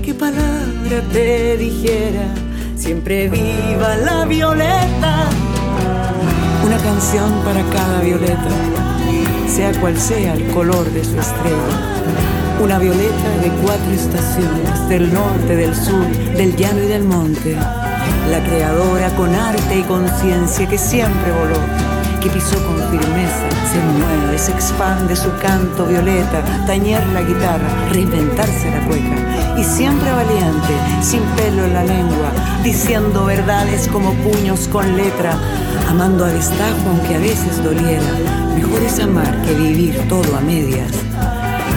qué 0.02 0.12
palabra 0.12 1.02
te 1.10 1.56
dijera, 1.56 2.34
siempre 2.76 3.28
viva 3.28 3.96
la 4.04 4.26
violeta, 4.26 5.26
una 6.66 6.76
canción 6.78 7.32
para 7.44 7.62
cada 7.70 8.02
violeta, 8.02 8.50
sea 9.48 9.72
cual 9.80 9.96
sea 9.96 10.34
el 10.34 10.48
color 10.48 10.84
de 10.92 11.02
su 11.02 11.18
estrella. 11.18 11.94
Una 12.60 12.80
violeta 12.80 13.28
de 13.40 13.50
cuatro 13.62 13.92
estaciones, 13.92 14.88
del 14.88 15.14
norte, 15.14 15.54
del 15.54 15.76
sur, 15.76 16.04
del 16.36 16.56
llano 16.56 16.82
y 16.82 16.86
del 16.86 17.04
monte 17.04 17.56
la 18.30 18.42
creadora 18.42 19.08
con 19.16 19.34
arte 19.34 19.78
y 19.78 19.82
conciencia 19.82 20.68
que 20.68 20.76
siempre 20.76 21.32
voló, 21.32 21.60
que 22.20 22.28
pisó 22.28 22.56
con 22.64 22.76
firmeza, 22.90 23.48
se 23.70 23.78
mueve, 23.80 24.38
se 24.38 24.52
expande 24.52 25.16
su 25.16 25.30
canto 25.38 25.86
violeta, 25.86 26.42
tañer 26.66 27.04
la 27.08 27.22
guitarra, 27.22 27.68
reinventarse 27.90 28.70
la 28.70 28.86
cueca, 28.86 29.56
y 29.56 29.64
siempre 29.64 30.12
valiente, 30.12 30.74
sin 31.00 31.22
pelo 31.36 31.64
en 31.64 31.74
la 31.74 31.84
lengua, 31.84 32.30
diciendo 32.62 33.24
verdades 33.24 33.88
como 33.88 34.12
puños 34.14 34.68
con 34.68 34.96
letra, 34.96 35.38
amando 35.88 36.24
a 36.24 36.28
destajo 36.28 36.90
aunque 36.90 37.14
a 37.14 37.18
veces 37.18 37.62
doliera, 37.62 38.12
mejor 38.54 38.82
es 38.82 38.98
amar 39.00 39.42
que 39.42 39.54
vivir 39.54 40.06
todo 40.08 40.36
a 40.36 40.40
medias. 40.40 41.07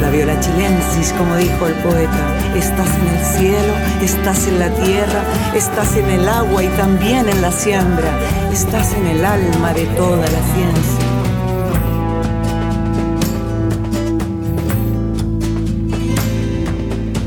La 0.02 0.10
viola 0.10 0.40
chilensis, 0.40 1.14
como 1.14 1.36
dijo 1.36 1.68
el 1.68 1.76
poeta, 1.76 2.56
estás 2.56 2.90
en 2.98 3.08
el 3.08 3.24
cielo, 3.24 3.74
estás 4.02 4.48
en 4.48 4.58
la 4.58 4.70
tierra, 4.74 5.24
estás 5.54 5.96
en 5.96 6.10
el 6.10 6.28
agua 6.28 6.64
y 6.64 6.68
también 6.70 7.30
en 7.30 7.40
la 7.40 7.52
siembra, 7.52 8.12
estás 8.52 8.94
en 8.96 9.06
el 9.06 9.24
alma 9.24 9.74
de 9.74 9.86
toda 9.86 10.18
la 10.18 10.42
ciencia. 10.54 11.06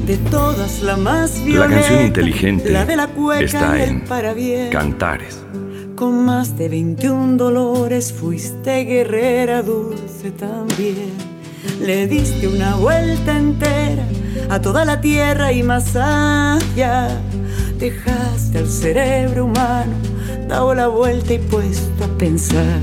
De 0.05 0.17
todas 0.31 0.83
la 0.83 0.97
más 0.97 1.39
La 1.39 1.45
violenta, 1.45 1.77
canción 1.77 2.07
inteligente 2.07 2.71
la 2.71 2.85
de 2.85 2.97
la 2.97 3.07
cueca 3.07 3.45
está 3.45 3.85
en. 3.85 4.05
Cantares. 4.71 5.39
Con 5.95 6.25
más 6.25 6.59
de 6.59 6.69
21 6.69 7.37
dolores 7.37 8.13
fuiste 8.13 8.85
guerrera 8.85 9.63
dulce 9.63 10.33
también. 10.33 11.24
Le 11.81 12.07
diste 12.07 12.48
una 12.48 12.77
vuelta 12.77 13.37
entera 13.37 14.05
a 14.50 14.61
toda 14.61 14.85
la 14.85 15.00
tierra 15.00 15.53
y 15.53 15.62
más 15.62 15.96
allá. 15.96 17.09
Dejaste 17.79 18.59
al 18.59 18.68
cerebro 18.68 19.46
humano 19.46 19.92
dado 20.48 20.74
la 20.74 20.88
vuelta 20.88 21.35
y 21.35 21.38
puesto 21.38 22.05
a 22.05 22.18
pensar. 22.18 22.81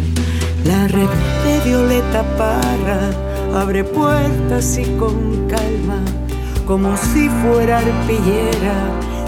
La 0.65 0.87
red 0.87 1.07
de 1.43 1.59
Violeta 1.65 2.23
Parra 2.37 3.09
abre 3.59 3.83
puertas 3.83 4.77
y 4.77 4.85
con 4.97 5.47
calma, 5.47 5.99
como 6.65 6.95
si 6.97 7.29
fuera 7.29 7.79
arpillera, 7.79 8.75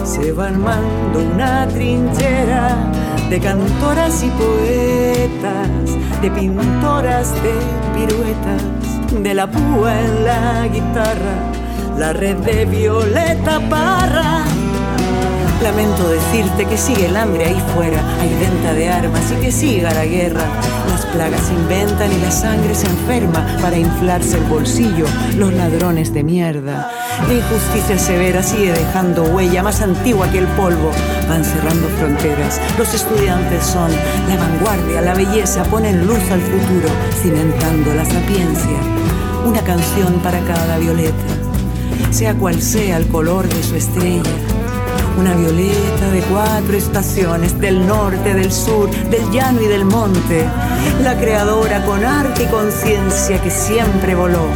se 0.04 0.32
va 0.32 0.48
armando 0.48 1.20
una 1.34 1.68
trinchera 1.68 2.92
de 3.30 3.40
cantoras 3.40 4.24
y 4.24 4.30
poetas, 4.30 6.22
de 6.22 6.32
pintoras 6.32 7.34
de 7.42 7.54
piruetas, 7.96 8.93
de 9.22 9.34
la 9.34 9.48
púa 9.48 10.00
en 10.00 10.26
la 10.26 10.68
guitarra, 10.68 11.52
la 11.98 12.14
red 12.14 12.38
de 12.38 12.66
Violeta 12.66 13.60
Parra 13.70 14.46
Lamento 15.64 16.10
decirte 16.10 16.66
que 16.66 16.78
sigue 16.78 17.06
el 17.06 17.16
hambre 17.16 17.46
ahí 17.46 17.64
fuera, 17.74 18.04
hay 18.20 18.30
venta 18.36 18.74
de 18.74 18.90
armas 18.90 19.32
y 19.32 19.36
que 19.36 19.50
siga 19.50 19.94
la 19.94 20.04
guerra. 20.04 20.44
Las 20.90 21.06
plagas 21.06 21.50
inventan 21.52 22.12
y 22.12 22.18
la 22.18 22.32
sangre 22.32 22.76
se 22.76 22.86
enferma 22.86 23.48
para 23.62 23.78
inflarse 23.78 24.40
el 24.40 24.44
bolsillo, 24.44 25.06
los 25.38 25.54
ladrones 25.54 26.14
de 26.14 26.22
mierda. 26.22 26.92
La 27.30 27.34
injusticia 27.34 27.98
severa 27.98 28.44
sigue 28.44 28.74
dejando 28.74 29.24
huella 29.24 29.64
más 29.64 29.82
antigua 29.82 30.30
que 30.30 30.40
el 30.40 30.48
polvo. 30.48 30.92
Van 31.28 31.44
cerrando 31.44 31.88
fronteras. 32.00 32.60
Los 32.78 32.94
estudiantes 32.94 33.64
son 33.66 33.92
la 34.28 34.38
vanguardia, 34.38 35.02
la 35.02 35.14
belleza, 35.14 35.64
ponen 35.64 36.06
luz 36.06 36.20
al 36.32 36.42
futuro, 36.42 36.90
cimentando 37.22 37.94
la 37.94 38.06
sapiencia. 38.06 38.78
Una 39.46 39.62
canción 39.62 40.14
para 40.22 40.40
cada 40.42 40.78
violeta, 40.78 41.14
sea 42.12 42.34
cual 42.34 42.62
sea 42.62 42.98
el 42.98 43.08
color 43.08 43.48
de 43.48 43.64
su 43.64 43.76
estrella 43.76 44.32
una 45.18 45.36
violeta 45.36 46.10
de 46.12 46.22
cuatro 46.22 46.76
estaciones, 46.76 47.60
del 47.60 47.86
norte, 47.86 48.34
del 48.34 48.52
sur, 48.52 48.90
del 49.10 49.30
llano 49.32 49.62
y 49.62 49.68
del 49.68 49.86
monte. 49.86 50.46
La 51.04 51.16
creadora 51.18 51.86
con 51.86 52.04
arte 52.04 52.44
y 52.44 52.48
conciencia 52.48 53.42
que 53.42 53.52
siempre 53.52 54.16
voló 54.16 54.48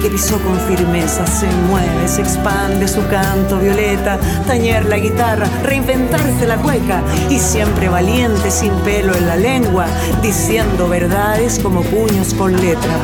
que 0.00 0.10
pisó 0.10 0.38
con 0.40 0.58
firmeza, 0.60 1.26
se 1.26 1.46
mueve, 1.68 2.08
se 2.08 2.22
expande 2.22 2.88
su 2.88 3.06
canto 3.08 3.58
violeta, 3.58 4.18
tañer 4.46 4.86
la 4.86 4.98
guitarra, 4.98 5.46
reinventarse 5.62 6.46
la 6.46 6.56
cueca 6.56 7.02
y 7.28 7.38
siempre 7.38 7.88
valiente 7.88 8.50
sin 8.50 8.72
pelo 8.80 9.14
en 9.14 9.26
la 9.26 9.36
lengua, 9.36 9.86
diciendo 10.22 10.88
verdades 10.88 11.58
como 11.58 11.82
puños 11.82 12.34
con 12.34 12.52
letra. 12.52 12.94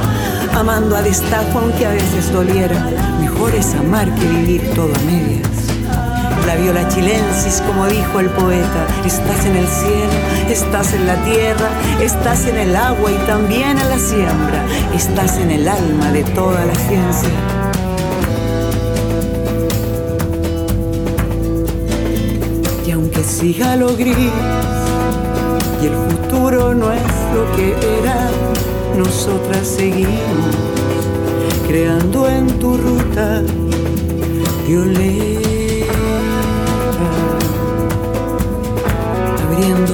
Amando 0.54 0.96
a 0.96 1.02
destajo 1.02 1.59
aunque 1.59 1.87
a 1.87 1.90
veces 1.90 2.32
doliera, 2.32 2.90
mejor 3.20 3.54
es 3.54 3.74
amar 3.74 4.14
que 4.14 4.26
vivir 4.26 4.70
todo 4.74 4.94
a 4.94 4.98
medias 5.00 5.56
la 6.46 6.54
viola 6.54 6.87
chilensis, 6.88 7.61
como 7.66 7.87
dijo 7.87 8.20
el 8.20 8.30
poeta. 8.30 8.87
Estás 9.04 9.44
en 9.46 9.56
el 9.56 9.66
cielo, 9.66 10.16
estás 10.48 10.92
en 10.92 11.06
la 11.06 11.16
tierra, 11.24 11.68
estás 12.00 12.46
en 12.46 12.56
el 12.56 12.76
agua 12.76 13.11
y 13.11 13.16
también 13.26 13.76
en 13.78 13.88
la 13.88 13.98
siembra. 13.98 14.64
Estás 14.94 15.38
en 15.38 15.50
el 15.50 15.66
alma 15.68 16.12
de 16.12 16.22
toda 16.22 16.64
la 16.64 16.74
ciencia. 16.74 17.30
Y 22.87 22.90
aunque 22.92 23.24
siga 23.24 23.74
lo 23.76 23.96
gris 23.96 24.16
y 25.82 25.87
el 25.87 25.94
futuro 25.94 26.74
no 26.74 26.92
es 26.92 27.02
lo 27.35 27.56
que 27.56 27.74
era, 27.98 28.30
nosotras 28.96 29.66
seguimos 29.66 30.54
creando 31.66 32.28
en 32.28 32.46
tu 32.61 32.76
ruta 32.76 33.42
violeta. 34.66 35.45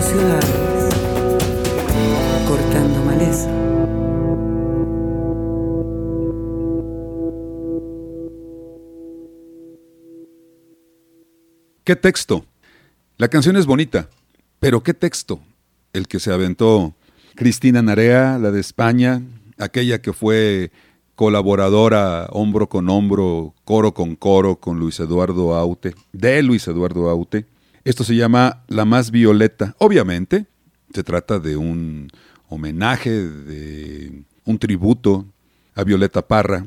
Ciudades, 0.00 0.94
cortando 2.48 3.04
maleza. 3.04 3.50
¿Qué 11.84 11.96
texto? 11.96 12.44
La 13.18 13.28
canción 13.28 13.56
es 13.56 13.66
bonita, 13.66 14.08
pero 14.60 14.82
¿qué 14.82 14.94
texto? 14.94 15.40
El 15.92 16.08
que 16.08 16.20
se 16.20 16.32
aventó 16.32 16.94
Cristina 17.34 17.82
Narea, 17.82 18.38
la 18.38 18.50
de 18.50 18.60
España, 18.60 19.22
aquella 19.58 20.00
que 20.00 20.12
fue 20.12 20.70
colaboradora 21.14 22.26
hombro 22.30 22.68
con 22.68 22.88
hombro, 22.88 23.54
coro 23.64 23.92
con 23.92 24.16
coro 24.16 24.56
con 24.56 24.78
Luis 24.78 24.98
Eduardo 25.00 25.54
Aute, 25.54 25.94
de 26.12 26.42
Luis 26.42 26.66
Eduardo 26.66 27.08
Aute, 27.10 27.46
esto 27.84 28.04
se 28.04 28.14
llama 28.14 28.62
La 28.68 28.84
Más 28.84 29.10
Violeta. 29.10 29.74
Obviamente, 29.78 30.46
se 30.94 31.02
trata 31.02 31.38
de 31.38 31.56
un 31.56 32.10
homenaje, 32.48 33.10
de 33.10 34.24
un 34.44 34.58
tributo 34.58 35.26
a 35.74 35.84
Violeta 35.84 36.26
Parra, 36.26 36.66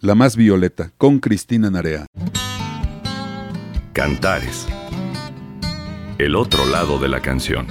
La 0.00 0.14
Más 0.14 0.36
Violeta, 0.36 0.92
con 0.98 1.18
Cristina 1.18 1.70
Narea. 1.70 2.06
Cantares. 3.92 4.66
El 6.18 6.36
otro 6.36 6.66
lado 6.66 6.98
de 6.98 7.08
la 7.08 7.20
canción. 7.20 7.66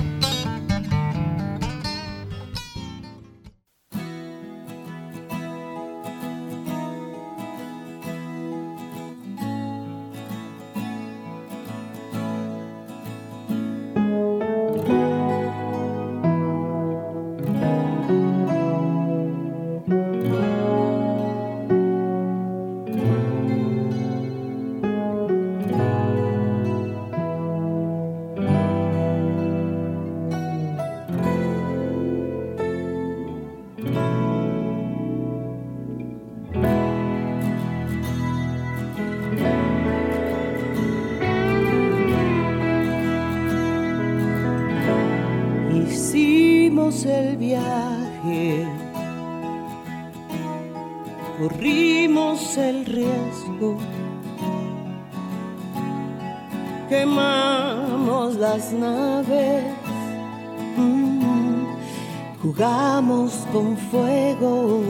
jugamos 62.59 63.47
con 63.53 63.77
fuego. 63.89 64.81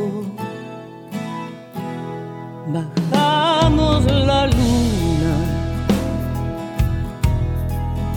Bajamos 2.67 4.05
la 4.05 4.47
luna, 4.47 5.35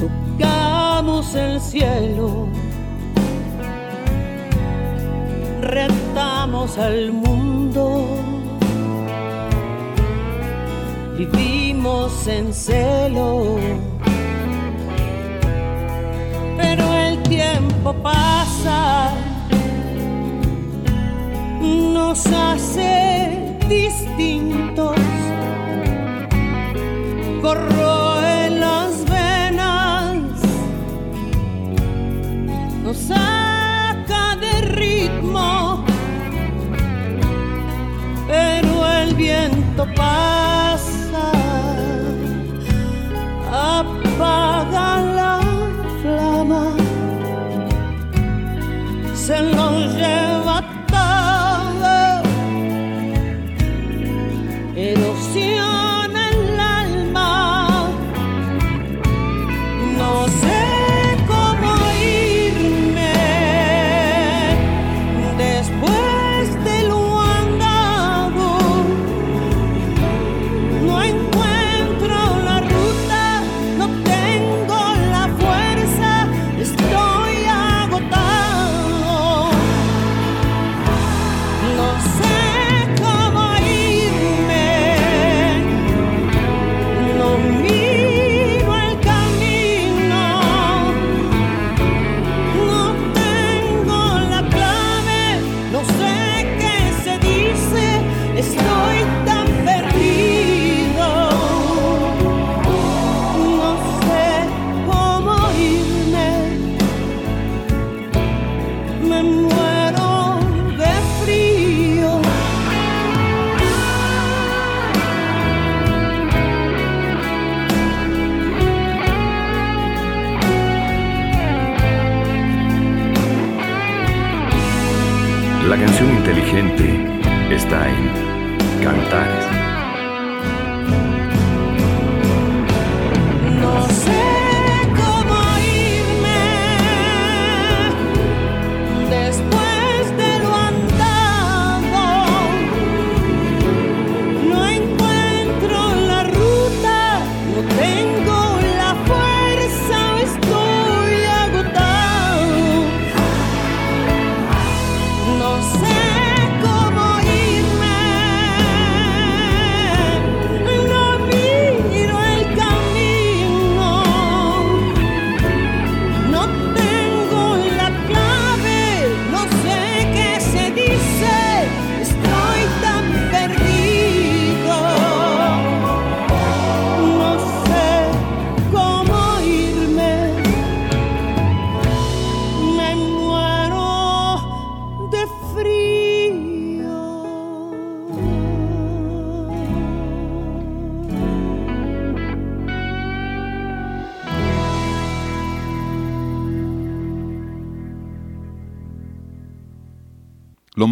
tocamos 0.01 1.35
el 1.35 1.61
cielo, 1.61 2.49
retamos 5.61 6.79
al 6.79 7.13
mundo, 7.13 8.07
vivimos 11.19 12.27
en 12.27 12.55
celo. 12.55 13.92
el 39.13 39.17
viento 39.17 39.87
pasa. 39.95 41.32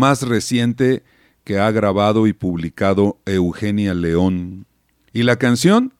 Más 0.00 0.22
reciente 0.22 1.04
que 1.44 1.58
ha 1.58 1.70
grabado 1.70 2.26
y 2.26 2.32
publicado 2.32 3.20
Eugenia 3.26 3.92
León. 3.92 4.66
Y 5.12 5.24
la 5.24 5.36
canción 5.36 5.92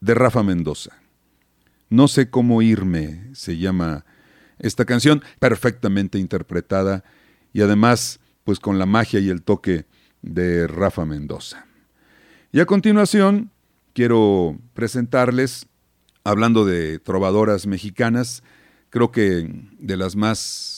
de 0.00 0.14
Rafa 0.14 0.42
Mendoza. 0.42 0.92
No 1.90 2.08
sé 2.08 2.30
cómo 2.30 2.62
irme, 2.62 3.28
se 3.34 3.58
llama 3.58 4.06
esta 4.58 4.86
canción, 4.86 5.22
perfectamente 5.38 6.18
interpretada 6.18 7.04
y 7.52 7.60
además 7.60 8.20
pues 8.42 8.58
con 8.58 8.78
la 8.78 8.86
magia 8.86 9.20
y 9.20 9.28
el 9.28 9.42
toque 9.42 9.84
de 10.22 10.66
Rafa 10.66 11.04
Mendoza. 11.04 11.66
Y 12.52 12.60
a 12.60 12.66
continuación 12.66 13.50
quiero 13.92 14.58
presentarles, 14.72 15.66
hablando 16.24 16.64
de 16.64 17.00
trovadoras 17.00 17.66
mexicanas, 17.66 18.42
creo 18.88 19.12
que 19.12 19.52
de 19.78 19.96
las 19.98 20.16
más 20.16 20.75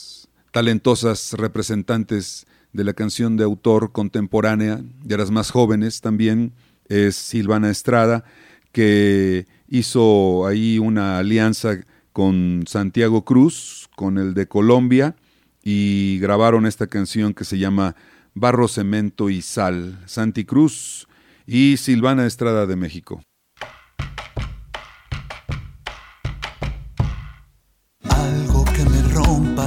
talentosas 0.51 1.33
representantes 1.35 2.47
de 2.73 2.85
la 2.85 2.93
canción 2.93 3.37
de 3.37 3.45
autor 3.45 3.93
contemporánea, 3.93 4.81
de 5.03 5.17
las 5.17 5.31
más 5.31 5.51
jóvenes 5.51 6.01
también, 6.01 6.53
es 6.89 7.17
Silvana 7.17 7.71
Estrada, 7.71 8.25
que 8.73 9.47
hizo 9.69 10.47
ahí 10.47 10.79
una 10.79 11.19
alianza 11.19 11.81
con 12.13 12.65
Santiago 12.67 13.25
Cruz, 13.25 13.89
con 13.97 14.19
el 14.19 14.35
de 14.35 14.49
Colombia, 14.49 15.17
y 15.63 16.19
grabaron 16.21 16.67
esta 16.67 16.87
canción 16.87 17.35
que 17.35 17.45
se 17.45 17.59
llama 17.59 17.95
Barro, 18.35 18.69
Cemento 18.69 19.31
y 19.31 19.43
Sal, 19.43 19.99
Santi 20.07 20.45
Cruz 20.45 21.07
y 21.47 21.77
Silvana 21.77 22.27
Estrada 22.27 22.67
de 22.67 22.77
México. 22.77 23.23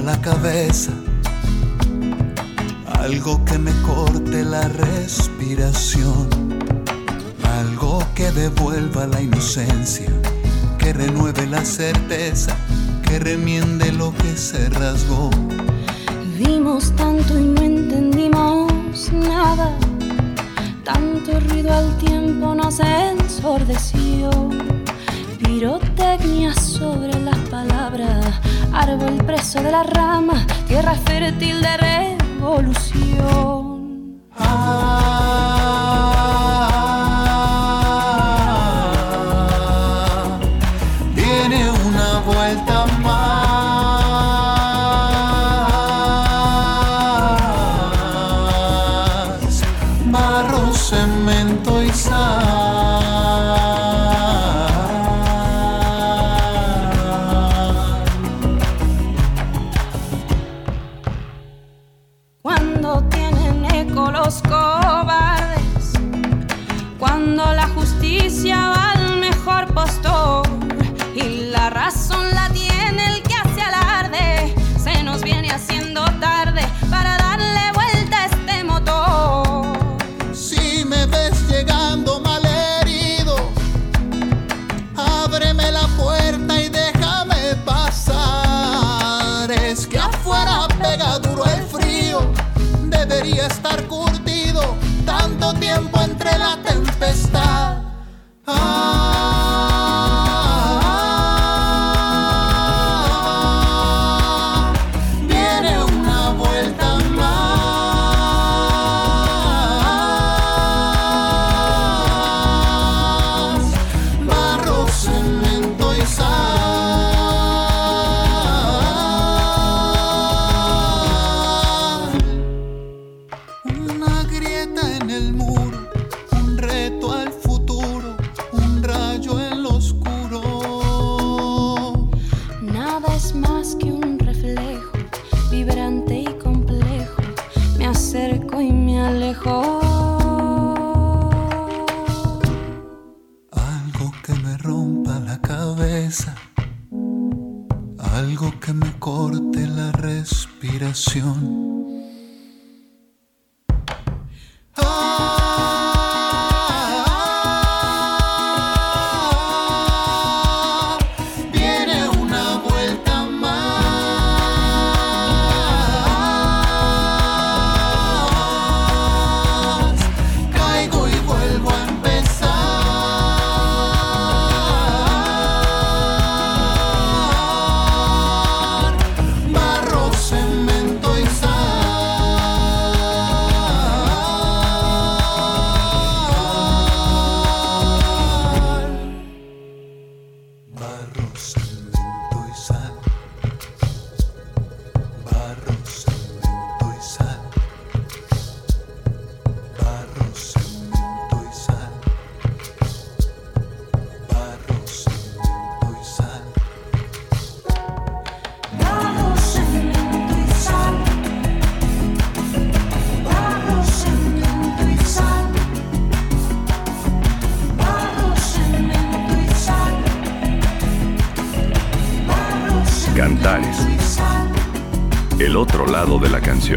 La 0.04 0.20
cabeza, 0.22 0.92
algo 3.00 3.44
que 3.46 3.58
me 3.58 3.72
corte 3.84 4.44
la 4.44 4.68
respiración, 4.68 6.28
algo 7.60 8.04
que 8.16 8.32
devuelva 8.32 9.06
la 9.08 9.22
inocencia, 9.22 10.10
que 10.80 10.94
renueve 10.94 11.46
la 11.46 11.64
certeza, 11.64 12.56
que 13.04 13.20
remiende 13.20 13.92
lo 13.92 14.14
que 14.16 14.36
se 14.36 14.70
rasgó. 14.70 15.30
Vimos 16.38 16.92
tanto 16.96 17.38
y 17.38 17.44
no 17.44 17.62
entendimos 17.62 19.12
nada, 19.12 19.78
tanto 20.84 21.40
ruido 21.42 21.74
al 21.74 21.96
tiempo 21.98 22.56
nos 22.56 22.80
ensordeció 22.80 24.30
pirotecnia 25.52 26.54
sobre 26.54 27.20
las 27.20 27.38
palabras, 27.50 28.40
árbol 28.72 29.18
preso 29.26 29.62
de 29.62 29.70
la 29.70 29.84
rama, 29.84 30.48
tierra 30.66 30.96
fértil 30.96 31.62
de 31.62 31.78
revolución. 32.40 34.22
Ah, 34.38 34.91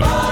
같아요. 0.01 0.24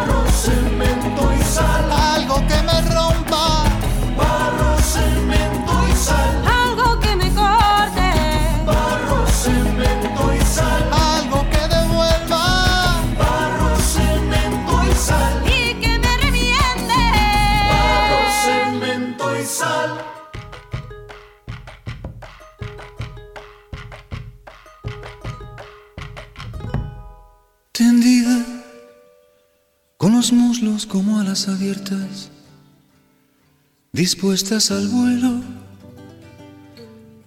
Dispuestas 34.02 34.72
al 34.72 34.88
vuelo. 34.88 35.32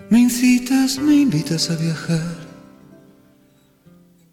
Me 0.10 0.20
incitas, 0.20 1.00
me 1.00 1.16
invitas 1.16 1.72
a 1.72 1.78
viajar 1.78 2.36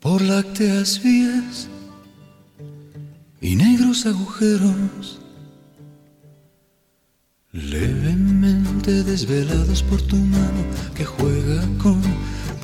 por 0.00 0.20
lácteas 0.20 1.00
vías 1.04 1.68
y 3.40 3.54
negros 3.54 4.06
agujeros, 4.06 5.20
levemente 7.52 9.04
desvelados 9.04 9.84
por 9.84 10.02
tu 10.02 10.16
mano 10.16 10.62
que 10.96 11.04
juega 11.04 11.60
con 11.78 12.00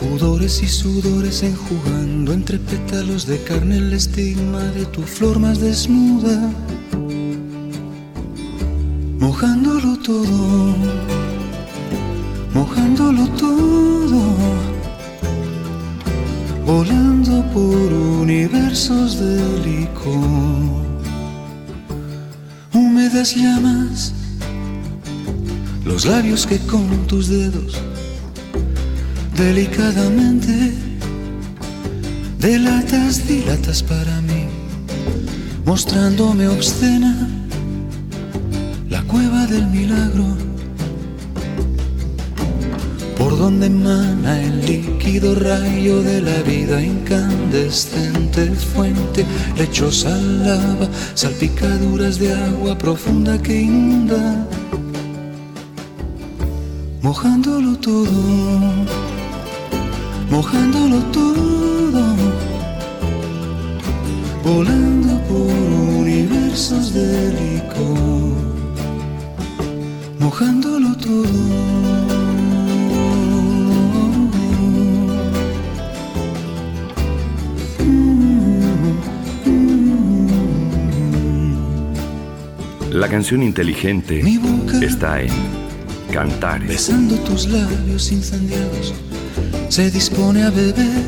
pudores 0.00 0.60
y 0.60 0.66
sudores 0.66 1.44
enjugando 1.44 2.32
entre 2.32 2.58
pétalos 2.58 3.28
de 3.28 3.40
carne 3.44 3.76
el 3.76 3.92
estigma 3.92 4.64
de 4.78 4.86
tu 4.86 5.02
flor 5.02 5.38
más 5.38 5.60
desnuda 5.60 6.52
mojándolo 9.41 9.97
todo, 9.99 10.74
mojándolo 12.53 13.24
todo, 13.39 14.20
volando 16.66 17.45
por 17.53 17.93
universos 18.22 19.20
de 19.20 19.39
licor, 19.64 20.82
húmedas 22.74 23.36
llamas, 23.36 24.12
los 25.84 26.05
labios 26.05 26.45
que 26.45 26.59
con 26.59 27.07
tus 27.07 27.28
dedos 27.28 27.80
delicadamente 29.36 30.72
delatas, 32.41 33.24
dilatas 33.28 33.84
para 33.84 34.20
mí, 34.22 34.49
mostrándome 35.64 36.49
obscena 36.49 37.38
cueva 39.09 39.46
del 39.46 39.66
milagro, 39.68 40.26
por 43.16 43.36
donde 43.38 43.66
emana 43.66 44.40
el 44.42 44.64
líquido 44.66 45.34
rayo 45.34 46.02
de 46.02 46.20
la 46.20 46.42
vida 46.42 46.80
incandescente, 46.80 48.50
fuente 48.74 49.24
lechosa 49.56 50.14
lava, 50.16 50.88
salpicaduras 51.14 52.18
de 52.18 52.32
agua 52.34 52.76
profunda 52.76 53.40
que 53.42 53.62
inunda, 53.62 54.46
mojándolo 57.00 57.76
todo, 57.78 58.20
mojándolo 60.30 60.98
todo, 61.20 62.02
volando 64.44 65.12
por 65.28 65.50
universos 66.02 66.92
de 66.92 67.32
licor 67.32 68.47
mojándolo 70.28 70.94
todo. 70.98 71.24
La 82.90 83.08
canción 83.08 83.42
inteligente 83.42 84.22
está 84.82 85.22
en 85.22 85.30
cantar. 86.12 86.60
Besando 86.66 87.16
tus 87.20 87.48
labios 87.48 88.12
incendiados, 88.12 88.92
se 89.70 89.90
dispone 89.90 90.42
a 90.42 90.50
beber 90.50 91.06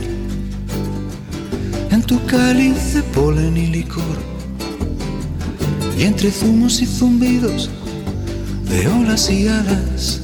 en 1.90 2.02
tu 2.04 2.24
cáliz 2.24 2.94
de 2.94 3.02
polen 3.02 3.54
y 3.54 3.66
licor. 3.66 4.18
Y 5.98 6.04
entre 6.04 6.30
zumos 6.30 6.80
y 6.80 6.86
zumbidos 6.86 7.68
de 8.70 8.86
olas 8.86 9.28
y 9.30 9.48
alas, 9.48 10.20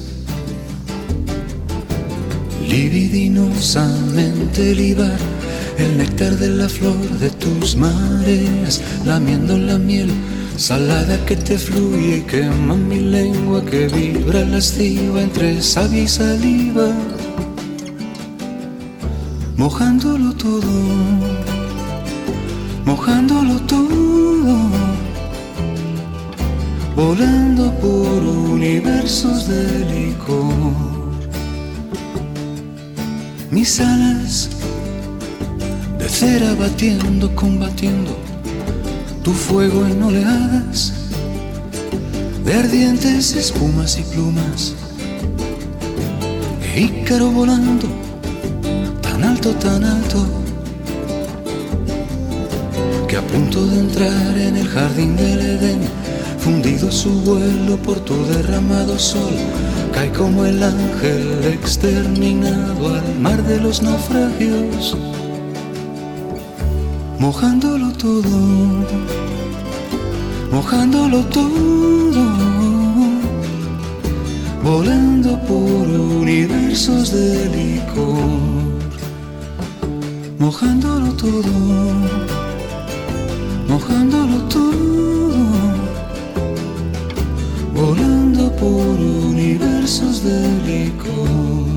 libidinosamente 2.68 4.72
libar 4.72 5.18
el 5.78 5.98
néctar 5.98 6.36
de 6.36 6.50
la 6.50 6.68
flor 6.68 6.96
de 7.18 7.30
tus 7.30 7.74
mareas, 7.74 8.80
lamiendo 9.04 9.58
la 9.58 9.78
miel 9.78 10.12
salada 10.56 11.18
que 11.26 11.34
te 11.34 11.58
fluye 11.58 12.18
y 12.18 12.22
quema 12.22 12.76
mi 12.76 13.00
lengua 13.00 13.64
que 13.64 13.88
vibra 13.88 14.44
lasciva 14.44 15.22
entre 15.22 15.60
savia 15.60 16.04
y 16.04 16.08
saliva, 16.08 16.92
mojándolo 19.56 20.32
todo, 20.34 20.70
mojándolo 22.84 23.58
todo 23.62 24.85
volando 26.96 27.70
por 27.74 28.24
universos 28.54 29.46
de 29.46 29.84
licor. 29.84 30.72
Mis 33.50 33.78
alas 33.80 34.48
de 35.98 36.08
cera 36.08 36.54
batiendo, 36.54 37.34
combatiendo 37.34 38.16
tu 39.22 39.32
fuego 39.32 39.84
en 39.86 40.02
oleadas 40.02 40.94
de 42.44 42.54
ardientes 42.54 43.36
espumas 43.36 43.98
y 43.98 44.02
plumas. 44.04 44.74
E 46.74 46.80
Ícaro 46.80 47.30
volando 47.30 47.88
tan 49.02 49.22
alto, 49.22 49.50
tan 49.56 49.84
alto 49.84 50.26
que 53.06 53.16
a 53.18 53.22
punto 53.22 53.66
de 53.66 53.80
entrar 53.80 54.38
en 54.38 54.56
el 54.56 54.68
jardín 54.68 55.14
del 55.16 55.40
Edén 55.40 56.05
Fundido 56.46 56.92
su 56.92 57.10
vuelo 57.10 57.76
por 57.78 57.98
tu 57.98 58.14
derramado 58.26 58.96
sol, 59.00 59.34
cae 59.92 60.12
como 60.12 60.46
el 60.46 60.62
ángel 60.62 61.42
exterminado 61.42 62.94
al 62.94 63.18
mar 63.18 63.42
de 63.42 63.58
los 63.58 63.82
naufragios, 63.82 64.96
mojándolo 67.18 67.90
todo, 67.94 68.38
mojándolo 70.52 71.24
todo, 71.24 72.22
volando 74.62 75.40
por 75.48 75.88
universos 76.20 77.10
de 77.10 77.48
licor, 77.56 78.14
mojándolo 80.38 81.12
todo, 81.14 81.52
mojándolo 83.66 84.38
todo 84.48 85.65
volando 87.76 88.50
por 88.56 88.98
universos 88.98 90.24
de 90.24 90.38
licor, 90.64 91.68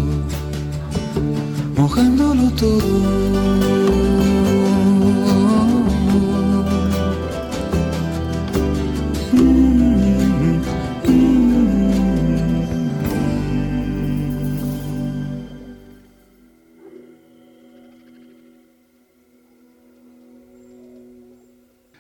mojándolo 1.76 2.50
todo. 2.52 3.80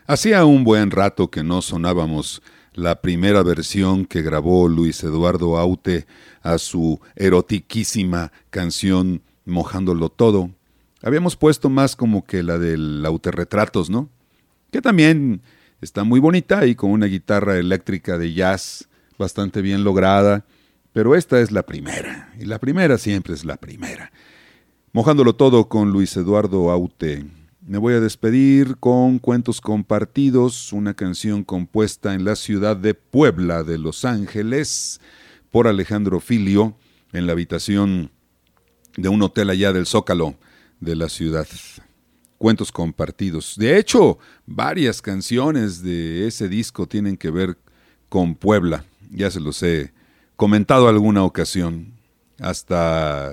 Hacía 0.07 0.43
un 0.43 0.63
buen 0.63 0.89
rato 0.89 1.29
que 1.29 1.43
no 1.43 1.61
sonábamos 1.61 2.41
la 2.73 3.01
primera 3.01 3.43
versión 3.43 4.05
que 4.05 4.21
grabó 4.21 4.67
Luis 4.67 5.03
Eduardo 5.03 5.57
Aute 5.57 6.05
a 6.41 6.57
su 6.57 6.99
erotiquísima 7.15 8.31
canción 8.49 9.21
Mojándolo 9.45 10.09
Todo. 10.09 10.51
Habíamos 11.01 11.35
puesto 11.35 11.69
más 11.69 11.95
como 11.95 12.25
que 12.25 12.43
la 12.43 12.57
del 12.57 13.05
Autorretratos, 13.05 13.89
¿no? 13.89 14.09
Que 14.71 14.81
también 14.81 15.41
está 15.81 16.03
muy 16.03 16.19
bonita 16.19 16.65
y 16.65 16.75
con 16.75 16.91
una 16.91 17.07
guitarra 17.07 17.57
eléctrica 17.57 18.17
de 18.17 18.33
jazz 18.33 18.87
bastante 19.17 19.61
bien 19.61 19.83
lograda, 19.83 20.45
pero 20.93 21.15
esta 21.15 21.39
es 21.39 21.51
la 21.51 21.63
primera, 21.63 22.33
y 22.39 22.45
la 22.45 22.59
primera 22.59 22.97
siempre 22.97 23.33
es 23.33 23.45
la 23.45 23.57
primera. 23.57 24.11
Mojándolo 24.91 25.35
todo 25.35 25.69
con 25.69 25.91
Luis 25.91 26.15
Eduardo 26.17 26.71
Aute. 26.71 27.25
Me 27.69 27.77
voy 27.77 27.93
a 27.93 27.99
despedir 27.99 28.77
con 28.77 29.19
Cuentos 29.19 29.61
Compartidos, 29.61 30.73
una 30.73 30.95
canción 30.95 31.43
compuesta 31.43 32.15
en 32.15 32.25
la 32.25 32.35
ciudad 32.35 32.75
de 32.75 32.95
Puebla 32.95 33.61
de 33.61 33.77
Los 33.77 34.05
Ángeles 34.05 34.99
por 35.51 35.67
Alejandro 35.67 36.19
Filio 36.19 36.75
en 37.13 37.27
la 37.27 37.33
habitación 37.33 38.09
de 38.97 39.07
un 39.07 39.21
hotel 39.21 39.51
allá 39.51 39.71
del 39.71 39.85
Zócalo 39.85 40.33
de 40.79 40.95
la 40.95 41.09
ciudad. 41.09 41.47
Cuentos 42.39 42.71
compartidos. 42.71 43.53
De 43.55 43.77
hecho, 43.77 44.17
varias 44.47 44.99
canciones 44.99 45.83
de 45.83 46.25
ese 46.25 46.49
disco 46.49 46.87
tienen 46.87 47.17
que 47.17 47.29
ver 47.29 47.55
con 48.09 48.33
Puebla. 48.33 48.83
Ya 49.11 49.29
se 49.29 49.39
los 49.39 49.61
he 49.61 49.93
comentado 50.37 50.87
alguna 50.87 51.23
ocasión. 51.23 51.93
Hasta, 52.39 53.31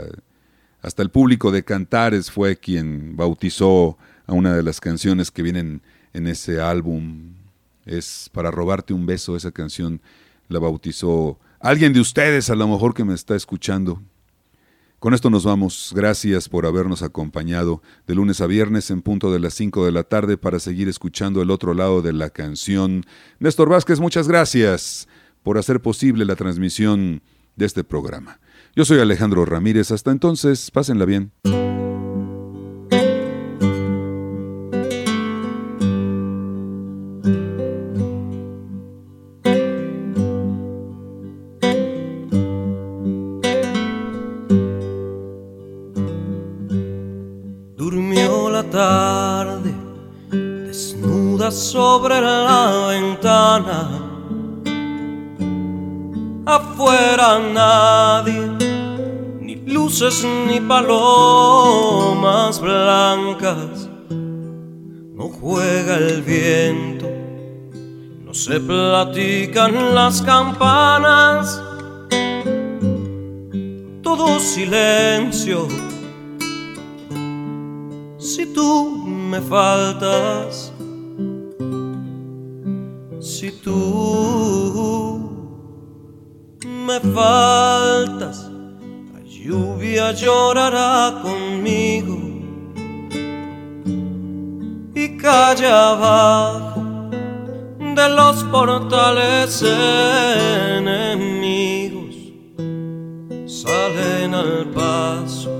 hasta 0.82 1.03
el 1.03 1.09
público 1.09 1.51
de 1.53 1.64
Cantares 1.64 2.30
fue 2.30 2.59
quien 2.59 3.16
bautizó 3.16 3.97
a 4.27 4.33
una 4.33 4.55
de 4.55 4.62
las 4.62 4.81
canciones 4.81 5.31
que 5.31 5.43
vienen 5.43 5.83
en 6.12 6.27
ese 6.27 6.61
álbum. 6.61 7.35
Es 7.85 8.31
para 8.33 8.51
robarte 8.51 8.93
un 8.93 9.07
beso, 9.07 9.37
esa 9.37 9.53
canción 9.53 10.01
la 10.49 10.59
bautizó 10.59 11.39
alguien 11.61 11.93
de 11.93 12.01
ustedes, 12.01 12.51
a 12.51 12.55
lo 12.55 12.68
mejor 12.68 12.95
que 12.95 13.05
me 13.05 13.14
está 13.14 13.35
escuchando. 13.35 14.01
Con 14.99 15.14
esto 15.14 15.31
nos 15.31 15.45
vamos. 15.45 15.93
Gracias 15.95 16.49
por 16.49 16.66
habernos 16.66 17.03
acompañado 17.03 17.83
de 18.07 18.14
lunes 18.14 18.41
a 18.41 18.47
viernes 18.47 18.91
en 18.91 19.03
punto 19.03 19.31
de 19.31 19.39
las 19.39 19.55
5 19.55 19.85
de 19.85 19.93
la 19.93 20.05
tarde 20.05 20.37
para 20.39 20.59
seguir 20.59 20.89
escuchando 20.89 21.43
el 21.43 21.51
otro 21.51 21.74
lado 21.74 22.03
de 22.03 22.12
la 22.12 22.31
canción. 22.31 23.05
Néstor 23.39 23.68
Vázquez, 23.68 24.01
muchas 24.01 24.27
gracias 24.27 25.07
por 25.43 25.59
hacer 25.59 25.81
posible 25.81 26.24
la 26.24 26.35
transmisión 26.35 27.22
de 27.57 27.66
este 27.66 27.85
programa. 27.85 28.41
Yo 28.74 28.85
soy 28.85 28.99
Alejandro 28.99 29.45
Ramírez. 29.45 29.91
Hasta 29.91 30.11
entonces, 30.11 30.70
pásenla 30.70 31.05
bien. 31.05 31.31
Se 68.57 68.61
platican 68.61 69.95
las 69.95 70.23
campanas. 70.23 71.63
Todo 74.03 74.41
silencio 74.41 75.69
si 78.19 78.47
tú 78.55 79.05
me 79.31 79.43
faltas, 79.43 80.73
si 83.21 83.51
tú 83.61 85.21
me 86.87 86.99
faltas, 87.01 88.51
la 89.13 89.21
lluvia 89.23 90.13
llorará 90.13 91.21
conmigo 91.23 92.17
y 94.95 95.17
calle 95.19 95.67
abajo 95.67 96.86
de 97.97 98.09
los 98.11 98.45
portales 98.45 99.63
enemigos 100.79 102.15
salen 103.47 104.35
al 104.35 104.67
paso 104.75 105.57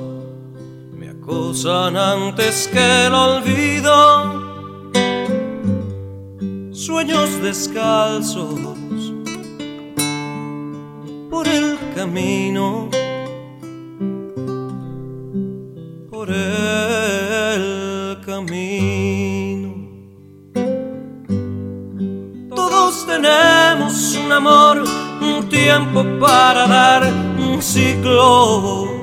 acosan 1.26 1.97
antes 1.97 2.68
que 2.68 3.07
el 3.07 3.14
olvido. 3.14 3.93
Sueños 6.72 7.43
descalzos 7.43 8.61
por 11.28 11.49
el 11.49 11.76
camino, 11.97 12.89
Tenemos 23.05 24.16
un 24.16 24.32
amor, 24.32 24.84
un 25.20 25.49
tiempo 25.49 26.05
para 26.18 26.66
dar 26.66 27.03
un 27.38 27.61
ciclo 27.61 28.97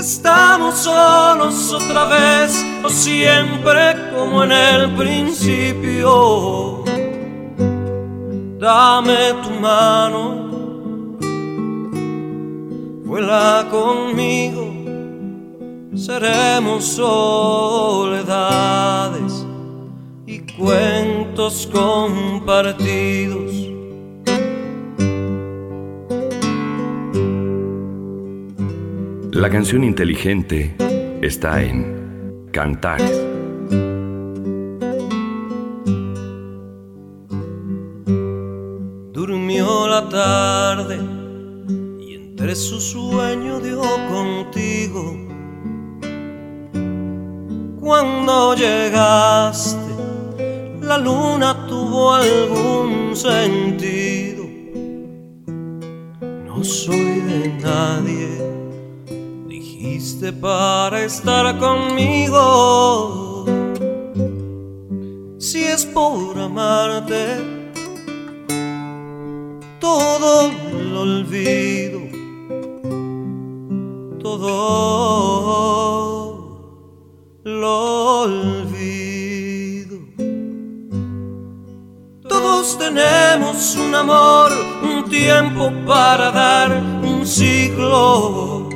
Estamos 0.00 0.76
solos 0.78 1.72
otra 1.74 2.06
vez 2.06 2.64
o 2.82 2.88
siempre 2.88 3.94
como 4.10 4.44
en 4.44 4.52
el 4.52 4.94
principio. 4.94 6.82
Dame 8.58 9.34
tu 9.42 9.50
mano, 9.60 10.48
vuela 13.04 13.66
conmigo, 13.70 14.72
seremos 15.94 16.82
soledades 16.84 18.10
cuentos 20.60 21.66
compartidos 21.72 23.50
La 29.32 29.48
canción 29.48 29.84
inteligente 29.84 30.76
está 31.22 31.62
en 31.62 32.50
Cantares. 32.52 33.26
Durmió 39.14 39.88
la 39.88 40.06
tarde 40.10 40.98
y 42.00 42.16
entre 42.16 42.54
su 42.54 42.78
sueño 42.82 43.60
dio 43.60 43.80
contigo. 44.10 45.16
Cuando 47.80 48.54
llegaste, 48.56 49.89
la 50.90 50.98
luna 50.98 51.66
tuvo 51.68 52.12
algún 52.12 53.14
sentido. 53.14 54.44
No 56.48 56.64
soy 56.64 57.20
de 57.30 57.48
nadie 57.62 58.30
Dijiste 59.46 60.32
para 60.32 61.04
estar 61.04 61.44
conmigo. 61.60 63.44
Si 65.38 65.62
es 65.62 65.86
por 65.86 66.36
amarte, 66.36 67.24
todo 69.78 70.50
lo 70.72 71.02
olvido. 71.02 72.00
Todo 74.18 74.40
lo 77.44 78.22
olvido. 78.22 79.09
Tenemos 82.60 83.74
un 83.76 83.94
amor, 83.94 84.52
un 84.82 85.08
tiempo 85.08 85.72
para 85.86 86.30
dar 86.30 86.70
un 87.02 87.26
siglo 87.26 88.68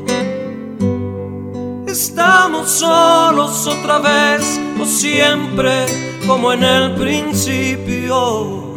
Estamos 1.86 2.70
solos 2.70 3.66
otra 3.66 3.98
vez 3.98 4.58
o 4.80 4.86
siempre 4.86 5.84
como 6.26 6.50
en 6.54 6.64
el 6.64 6.94
principio. 6.94 8.72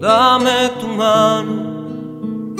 Dame 0.00 0.70
tu 0.80 0.88
mano, 0.88 2.56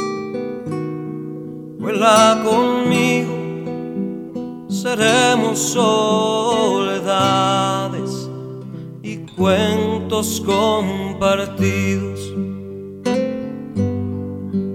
vuela 1.80 2.40
conmigo, 2.44 3.34
seremos 4.68 5.58
soledades 5.58 7.10
cuentos 9.40 9.89
compartidos. 10.40 12.20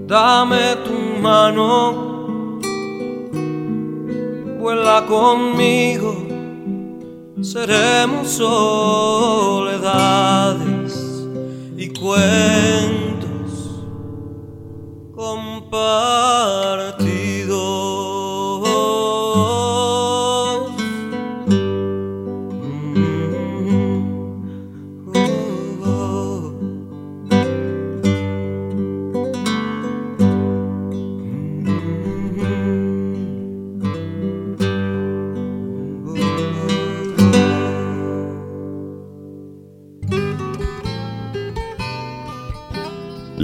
Dame 0.06 0.76
tu 0.84 0.92
mano, 1.20 2.60
vuela 4.58 5.04
conmigo, 5.06 6.16
seremos 7.42 8.28
soledades 8.28 9.74
y 11.76 11.90
cuentos 11.90 13.84
compartidos. 15.14 17.15